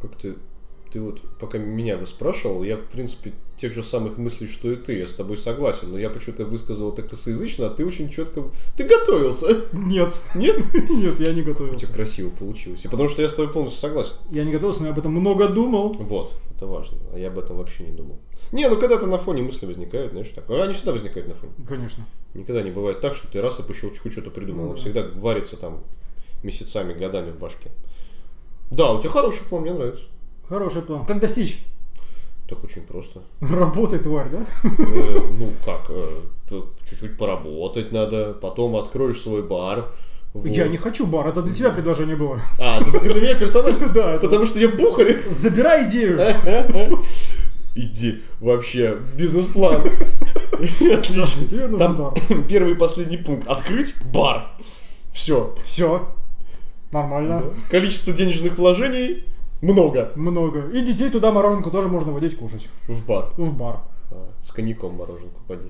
Как 0.02 0.16
ты 0.16 0.36
ты 0.90 1.00
вот 1.00 1.20
пока 1.38 1.58
меня 1.58 1.96
вы 1.96 2.06
спрашивал, 2.06 2.62
я, 2.62 2.76
в 2.76 2.84
принципе, 2.84 3.32
тех 3.58 3.72
же 3.72 3.82
самых 3.82 4.18
мыслей, 4.18 4.46
что 4.46 4.70
и 4.70 4.76
ты, 4.76 4.98
я 4.98 5.06
с 5.06 5.12
тобой 5.12 5.36
согласен, 5.36 5.90
но 5.90 5.98
я 5.98 6.10
почему-то 6.10 6.44
высказал 6.44 6.92
это 6.92 7.02
косоязычно, 7.02 7.66
а 7.66 7.70
ты 7.70 7.84
очень 7.84 8.08
четко... 8.08 8.44
Ты 8.76 8.84
готовился? 8.84 9.64
Нет. 9.72 10.20
Нет? 10.34 10.56
Нет, 10.90 11.20
я 11.20 11.32
не 11.32 11.42
готовился. 11.42 11.76
У 11.76 11.80
тебя 11.80 11.94
красиво 11.94 12.30
получилось. 12.30 12.84
И 12.84 12.88
потому 12.88 13.08
что 13.08 13.22
я 13.22 13.28
с 13.28 13.34
тобой 13.34 13.52
полностью 13.52 13.80
согласен. 13.80 14.14
Я 14.30 14.44
не 14.44 14.52
готовился, 14.52 14.80
но 14.80 14.86
я 14.86 14.92
об 14.92 14.98
этом 14.98 15.12
много 15.12 15.48
думал. 15.48 15.92
Вот, 15.92 16.32
это 16.54 16.66
важно. 16.66 16.98
А 17.12 17.18
я 17.18 17.28
об 17.28 17.38
этом 17.38 17.56
вообще 17.56 17.84
не 17.84 17.92
думал. 17.92 18.18
Не, 18.52 18.68
ну 18.68 18.76
когда-то 18.76 19.06
на 19.06 19.18
фоне 19.18 19.42
мысли 19.42 19.66
возникают, 19.66 20.12
знаешь, 20.12 20.28
так. 20.28 20.48
Они 20.50 20.72
всегда 20.72 20.92
возникают 20.92 21.28
на 21.28 21.34
фоне. 21.34 21.52
Конечно. 21.66 22.06
Никогда 22.34 22.62
не 22.62 22.70
бывает 22.70 23.00
так, 23.00 23.14
что 23.14 23.30
ты 23.30 23.40
раз 23.40 23.58
и 23.60 23.62
по 23.62 23.74
щелчку 23.74 24.10
что-то 24.10 24.30
придумал. 24.30 24.66
Ну, 24.66 24.70
да. 24.70 24.76
Всегда 24.76 25.02
варится 25.16 25.56
там 25.56 25.84
месяцами, 26.42 26.94
годами 26.94 27.30
в 27.30 27.38
башке. 27.38 27.70
Да, 28.70 28.92
у 28.92 29.00
тебя 29.00 29.10
хороший 29.10 29.44
план, 29.48 29.62
мне 29.62 29.72
нравится. 29.72 30.04
Хороший 30.48 30.82
план. 30.82 31.04
Как 31.04 31.20
достичь? 31.20 31.58
Так 32.48 32.64
очень 32.64 32.82
просто. 32.82 33.20
Работай, 33.40 33.98
тварь, 33.98 34.30
да? 34.30 34.46
Э, 34.64 35.20
ну 35.38 35.52
как, 35.64 35.90
э, 35.90 36.62
чуть-чуть 36.88 37.18
поработать 37.18 37.92
надо, 37.92 38.32
потом 38.32 38.76
откроешь 38.76 39.20
свой 39.20 39.42
бар. 39.42 39.90
Вот. 40.32 40.46
Я 40.46 40.68
не 40.68 40.78
хочу 40.78 41.06
бар, 41.06 41.28
это 41.28 41.42
для 41.42 41.54
тебя 41.54 41.70
предложение 41.70 42.16
было. 42.16 42.40
А, 42.58 42.80
это 42.80 43.00
для 43.00 43.20
меня 43.20 43.34
персонально? 43.34 43.88
Да. 43.94 44.18
Потому 44.18 44.46
что 44.46 44.58
я 44.58 44.68
бухарь. 44.68 45.28
Забирай 45.28 45.86
идею. 45.86 46.18
Иди, 47.74 48.22
вообще, 48.40 48.98
бизнес-план. 49.16 49.82
Отлично. 50.52 51.76
Там 51.76 52.14
первый 52.48 52.72
и 52.72 52.76
последний 52.76 53.18
пункт. 53.18 53.46
Открыть 53.46 53.94
бар. 54.06 54.50
Все. 55.12 55.54
Все. 55.62 56.08
Нормально. 56.92 57.42
Количество 57.70 58.14
денежных 58.14 58.56
вложений 58.56 59.24
много. 59.60 60.12
Много. 60.14 60.68
И 60.70 60.82
детей 60.82 61.10
туда 61.10 61.32
мороженку 61.32 61.70
тоже 61.70 61.88
можно 61.88 62.12
водить 62.12 62.36
кушать. 62.36 62.68
В 62.86 63.06
бар. 63.06 63.32
В 63.36 63.56
бар. 63.56 63.80
А, 64.10 64.28
с 64.40 64.50
коньяком 64.52 64.94
мороженку 64.94 65.40
поди. 65.46 65.68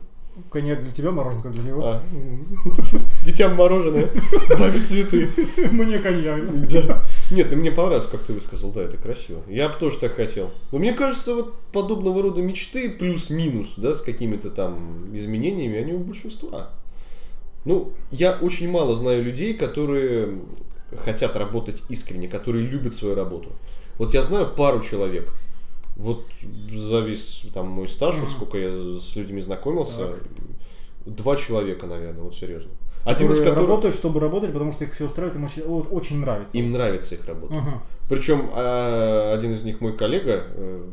Коньяк 0.50 0.84
для 0.84 0.92
тебя, 0.92 1.10
мороженка 1.10 1.48
для 1.48 1.62
него. 1.64 1.82
А. 1.84 2.00
Детям 3.24 3.56
мороженое, 3.56 4.08
бабе 4.58 4.78
цветы. 4.78 5.28
Мне 5.72 5.98
коньяк. 5.98 6.68
Да. 6.68 7.02
Нет, 7.30 7.52
мне 7.52 7.72
понравилось, 7.72 8.06
как 8.06 8.20
ты 8.20 8.32
высказал, 8.32 8.70
да, 8.70 8.82
это 8.82 8.96
красиво. 8.98 9.40
Я 9.48 9.68
бы 9.68 9.74
тоже 9.74 9.98
так 9.98 10.14
хотел. 10.14 10.50
Но 10.70 10.78
мне 10.78 10.92
кажется, 10.92 11.34
вот 11.34 11.54
подобного 11.72 12.22
рода 12.22 12.40
мечты 12.40 12.88
плюс-минус, 12.90 13.74
да, 13.78 13.94
с 13.94 14.00
какими-то 14.00 14.50
там 14.50 15.08
изменениями, 15.16 15.78
они 15.78 15.92
у 15.92 15.98
большинства. 15.98 16.70
Ну, 17.64 17.92
я 18.12 18.38
очень 18.40 18.70
мало 18.70 18.94
знаю 18.94 19.24
людей, 19.24 19.54
которые 19.54 20.38
хотят 20.96 21.36
работать 21.36 21.82
искренне, 21.88 22.28
которые 22.28 22.64
любят 22.64 22.94
свою 22.94 23.14
работу. 23.14 23.50
Вот 23.98 24.14
я 24.14 24.22
знаю 24.22 24.48
пару 24.54 24.80
человек, 24.80 25.32
вот 25.96 26.24
за 26.72 27.00
весь 27.00 27.44
там 27.52 27.68
мой 27.68 27.88
стаж, 27.88 28.14
mm-hmm. 28.14 28.20
вот 28.20 28.30
сколько 28.30 28.58
я 28.58 28.70
с 28.98 29.16
людьми 29.16 29.40
знакомился, 29.40 30.12
так. 30.12 30.22
два 31.04 31.36
человека, 31.36 31.86
наверное, 31.86 32.22
вот 32.22 32.34
серьезно. 32.34 32.70
Один 33.04 33.30
из 33.30 33.38
которых... 33.38 33.58
работают, 33.58 33.94
чтобы 33.94 34.20
работать, 34.20 34.52
потому 34.52 34.72
что 34.72 34.84
их 34.84 34.92
все 34.92 35.06
устраивает, 35.06 35.36
им 35.36 35.44
очень, 35.44 35.64
вот, 35.64 35.88
очень 35.90 36.18
нравится. 36.18 36.56
Им 36.56 36.72
нравится 36.72 37.14
их 37.14 37.26
работа. 37.26 37.54
Uh-huh. 37.54 37.78
Причем 38.08 38.50
а, 38.52 39.34
один 39.34 39.52
из 39.52 39.62
них 39.62 39.80
мой 39.80 39.96
коллега, 39.96 40.44
э, 40.48 40.84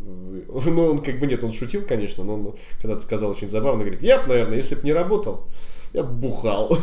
ну 0.66 0.86
он 0.86 1.00
как 1.00 1.20
бы 1.20 1.28
нет, 1.28 1.44
он 1.44 1.52
шутил, 1.52 1.84
конечно, 1.88 2.24
но 2.24 2.36
он 2.36 2.56
когда-то 2.82 3.02
сказал 3.02 3.32
очень 3.32 3.50
забавно, 3.50 3.84
говорит, 3.84 4.02
я 4.02 4.22
бы, 4.22 4.30
наверное, 4.30 4.58
если 4.58 4.76
бы 4.76 4.82
не 4.84 4.94
работал, 4.94 5.46
я 5.94 6.04
бы 6.04 6.14
бухал. 6.14 6.78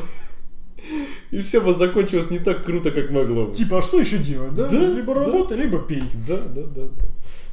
И 1.30 1.40
все 1.40 1.60
бы 1.60 1.72
закончилось 1.72 2.30
не 2.30 2.38
так 2.38 2.64
круто, 2.64 2.90
как 2.90 3.10
могло 3.10 3.46
бы. 3.46 3.54
Типа, 3.54 3.78
а 3.78 3.82
что 3.82 3.98
еще 3.98 4.18
делать, 4.18 4.54
да? 4.54 4.68
да 4.68 4.88
либо 4.88 5.14
работай, 5.14 5.56
да. 5.56 5.62
либо 5.62 5.78
пей. 5.78 6.02
Да, 6.28 6.36
да, 6.36 6.62
да, 6.62 6.82
да. 6.82 7.02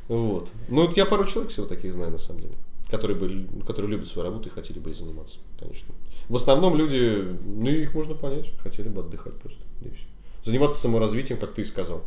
Вот. 0.09 0.51
Ну, 0.67 0.85
вот 0.85 0.97
я 0.97 1.05
пару 1.05 1.25
человек 1.25 1.51
всего 1.51 1.65
таких 1.65 1.93
знаю, 1.93 2.11
на 2.11 2.17
самом 2.17 2.41
деле. 2.41 2.53
Которые, 2.89 3.17
бы, 3.17 3.63
которые 3.65 3.91
любят 3.91 4.07
свою 4.07 4.27
работу 4.27 4.49
и 4.49 4.51
хотели 4.51 4.79
бы 4.79 4.89
ей 4.89 4.95
заниматься, 4.95 5.37
конечно. 5.59 5.93
В 6.27 6.35
основном 6.35 6.75
люди, 6.75 7.37
ну, 7.45 7.69
их 7.69 7.93
можно 7.93 8.15
понять, 8.15 8.51
хотели 8.57 8.89
бы 8.89 9.01
отдыхать 9.01 9.35
просто. 9.35 9.61
И 9.81 9.93
все. 9.93 10.07
Заниматься 10.43 10.79
саморазвитием, 10.79 11.39
как 11.39 11.53
ты 11.53 11.61
и 11.61 11.65
сказал. 11.65 12.01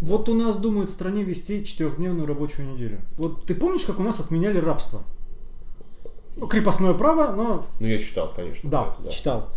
Вот 0.00 0.28
у 0.28 0.34
нас 0.34 0.56
думают 0.56 0.90
в 0.90 0.92
стране 0.94 1.24
вести 1.24 1.64
четырехдневную 1.64 2.26
рабочую 2.26 2.72
неделю. 2.72 3.00
Вот 3.18 3.44
ты 3.44 3.54
помнишь, 3.54 3.84
как 3.84 4.00
у 4.00 4.02
нас 4.02 4.18
отменяли 4.20 4.58
рабство? 4.58 5.02
Ну, 6.36 6.46
крепостное 6.46 6.94
право, 6.94 7.32
но... 7.34 7.66
Ну, 7.78 7.86
я 7.86 8.00
читал, 8.00 8.32
конечно. 8.34 8.70
Да, 8.70 8.94
это, 8.94 9.04
да. 9.04 9.10
читал 9.10 9.50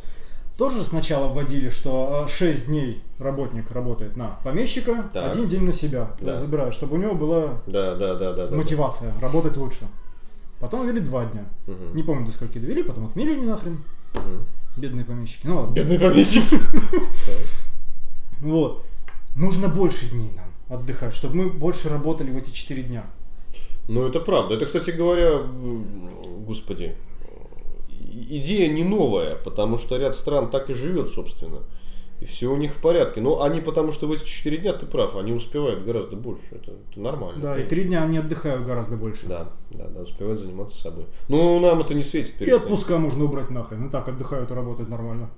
тоже 0.57 0.83
сначала 0.83 1.27
вводили, 1.27 1.69
что 1.69 2.27
6 2.27 2.67
дней 2.67 3.03
работник 3.17 3.71
работает 3.71 4.15
на 4.15 4.39
помещика, 4.43 5.09
так. 5.13 5.31
один 5.31 5.47
день 5.47 5.63
на 5.63 5.73
себя. 5.73 6.15
Да. 6.21 6.35
забираю, 6.35 6.71
чтобы 6.71 6.95
у 6.95 6.99
него 6.99 7.15
была 7.15 7.61
да, 7.67 7.95
да, 7.95 8.15
да, 8.15 8.33
да, 8.33 8.55
мотивация 8.55 9.11
да. 9.13 9.21
работать 9.21 9.57
лучше. 9.57 9.87
Потом 10.59 10.85
ввели 10.85 10.99
два 10.99 11.25
дня. 11.25 11.45
Угу. 11.67 11.95
Не 11.95 12.03
помню, 12.03 12.25
до 12.25 12.31
скольки 12.31 12.59
довели, 12.59 12.83
потом 12.83 13.07
отменили 13.07 13.41
нахрен. 13.41 13.83
Угу. 14.13 14.45
Бедные 14.77 15.05
помещики. 15.05 15.47
Ну 15.47 15.57
ладно. 15.57 15.73
Бедные 15.73 15.99
помещики. 15.99 16.59
Вот. 18.41 18.83
Нужно 19.35 19.67
больше 19.67 20.09
дней 20.09 20.31
нам 20.35 20.79
отдыхать, 20.79 21.13
чтобы 21.13 21.35
мы 21.35 21.49
больше 21.49 21.89
работали 21.89 22.31
в 22.31 22.37
эти 22.37 22.49
4 22.49 22.81
дня. 22.83 23.05
Ну, 23.87 24.07
это 24.07 24.19
правда. 24.19 24.55
Это, 24.55 24.65
кстати 24.65 24.91
говоря, 24.91 25.41
господи, 26.45 26.95
идея 28.11 28.71
не 28.71 28.83
новая, 28.83 29.35
потому 29.35 29.77
что 29.77 29.97
ряд 29.97 30.15
стран 30.15 30.49
так 30.49 30.69
и 30.69 30.73
живет, 30.73 31.09
собственно. 31.09 31.59
И 32.21 32.25
все 32.25 32.51
у 32.51 32.55
них 32.55 32.73
в 32.73 32.81
порядке. 32.81 33.19
Но 33.19 33.41
они 33.41 33.61
потому 33.61 33.91
что 33.91 34.05
в 34.05 34.11
эти 34.11 34.23
4 34.23 34.57
дня, 34.57 34.73
ты 34.73 34.85
прав, 34.85 35.15
они 35.15 35.31
успевают 35.31 35.83
гораздо 35.83 36.15
больше. 36.15 36.45
Это, 36.51 36.73
это 36.89 36.99
нормально. 36.99 37.41
Да, 37.41 37.53
конечно. 37.53 37.65
и 37.65 37.69
3 37.69 37.83
дня 37.85 38.03
они 38.03 38.17
отдыхают 38.19 38.63
гораздо 38.63 38.95
больше. 38.95 39.25
Да, 39.25 39.49
да, 39.71 39.87
да, 39.87 40.01
успевают 40.01 40.39
заниматься 40.39 40.77
собой. 40.77 41.05
Ну, 41.29 41.59
нам 41.59 41.79
это 41.79 41.95
не 41.95 42.03
светит. 42.03 42.37
Перестань. 42.37 42.59
И 42.59 42.63
отпуска 42.63 42.99
можно 42.99 43.25
убрать 43.25 43.49
нахрен. 43.49 43.81
Ну 43.81 43.89
так 43.89 44.07
отдыхают 44.07 44.51
и 44.51 44.53
работают 44.53 44.89
нормально. 44.89 45.31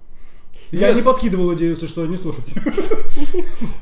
Я 0.72 0.92
не 0.94 1.02
подкидывал 1.02 1.54
идею, 1.54 1.72
если 1.72 1.86
что, 1.86 2.06
не 2.06 2.18
слушайте. 2.18 2.62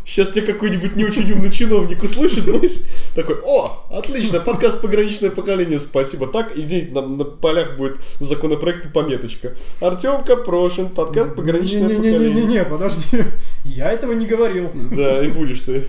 Сейчас 0.05 0.31
тебе 0.31 0.53
какой-нибудь 0.53 0.95
не 0.95 1.05
очень 1.05 1.31
умный 1.31 1.51
чиновник 1.51 2.03
услышит, 2.03 2.45
знаешь, 2.45 2.79
такой, 3.15 3.37
о, 3.45 3.85
отлично, 3.89 4.41
подкаст 4.41 4.81
«Пограничное 4.81 5.31
поколение», 5.31 5.79
спасибо. 5.79 6.27
Так, 6.27 6.57
и 6.57 6.63
где 6.63 6.89
на, 6.91 7.23
полях 7.23 7.77
будет 7.77 7.97
у 8.19 8.25
законопроекта 8.25 8.89
пометочка. 8.89 9.55
Артем 9.79 10.23
Капрошин, 10.23 10.89
подкаст 10.89 11.35
«Пограничное 11.35 11.87
поколение». 11.87 12.33
Не-не-не, 12.33 12.65
подожди, 12.65 13.23
я 13.63 13.89
этого 13.89 14.11
не 14.13 14.25
говорил. 14.25 14.69
Да, 14.91 15.23
и 15.23 15.29
будешь 15.29 15.61
ты. 15.61 15.85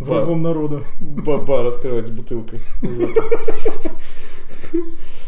Врагом 0.00 0.42
народа. 0.42 0.82
Бар 1.00 1.66
открывать 1.66 2.06
с 2.06 2.10
бутылкой. 2.10 2.60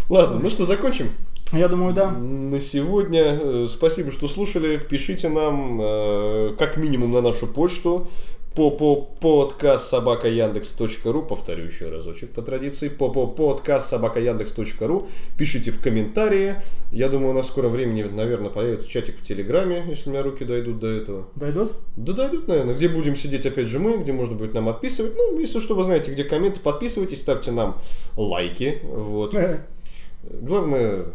Ладно, 0.09 0.41
ну 0.43 0.51
что, 0.51 0.65
закончим? 0.65 1.11
Я 1.53 1.69
думаю, 1.69 1.95
да. 1.95 2.11
На 2.11 2.59
сегодня 2.59 3.39
э, 3.41 3.67
спасибо, 3.69 4.11
что 4.11 4.27
слушали. 4.27 4.79
Пишите 4.79 5.29
нам 5.29 5.81
э, 5.81 6.55
как 6.59 6.77
минимум 6.77 7.13
на 7.13 7.21
нашу 7.21 7.47
почту. 7.47 8.09
По 8.57 8.71
по 8.71 8.97
подкаст 8.97 9.87
собака 9.87 10.29
яндекс.ру 10.29 11.23
повторю 11.23 11.67
еще 11.67 11.91
разочек 11.91 12.31
по 12.31 12.41
традиции. 12.41 12.89
По 12.89 13.11
по 13.11 13.27
подкаст 13.27 13.87
собака 13.89 14.19
яндекс.ру 14.19 15.09
пишите 15.39 15.71
в 15.71 15.81
комментарии. 15.81 16.55
Я 16.91 17.11
думаю 17.11 17.31
у 17.31 17.35
нас 17.35 17.49
скоро 17.49 17.69
времени 17.69 18.03
наверное 18.03 18.49
появится 18.49 18.89
чатик 18.89 19.19
в 19.19 19.23
телеграме 19.23 19.85
если 19.87 20.09
у 20.09 20.13
меня 20.15 20.23
руки 20.23 20.45
дойдут 20.45 20.81
до 20.81 20.87
этого. 20.87 21.29
Дойдут? 21.37 21.75
Да 21.97 22.15
дойдут 22.15 22.49
наверное. 22.49 22.75
Где 22.75 22.89
будем 22.89 23.15
сидеть 23.15 23.45
опять 23.45 23.69
же 23.69 23.79
мы 23.79 23.99
где 23.99 24.13
можно 24.13 24.35
будет 24.35 24.55
нам 24.55 24.71
отписывать. 24.71 25.13
Ну 25.17 25.39
если 25.39 25.61
что 25.61 25.75
вы 25.75 25.85
знаете 25.85 26.11
где 26.11 26.25
комменты. 26.25 26.61
Подписывайтесь 26.61 27.21
ставьте 27.21 27.51
нам 27.51 27.79
лайки. 28.17 28.81
Вот. 28.85 29.37
Главное 30.23 31.13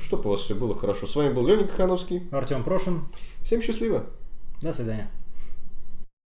чтобы 0.00 0.26
у 0.26 0.30
вас 0.30 0.40
все 0.40 0.54
было 0.54 0.74
хорошо. 0.74 1.06
С 1.06 1.16
вами 1.16 1.32
был 1.32 1.46
Леня 1.46 1.66
Кахановский. 1.66 2.28
Артем 2.30 2.62
Прошин. 2.62 3.02
Всем 3.42 3.62
счастливо. 3.62 4.06
До 4.60 4.72
свидания. 4.72 5.10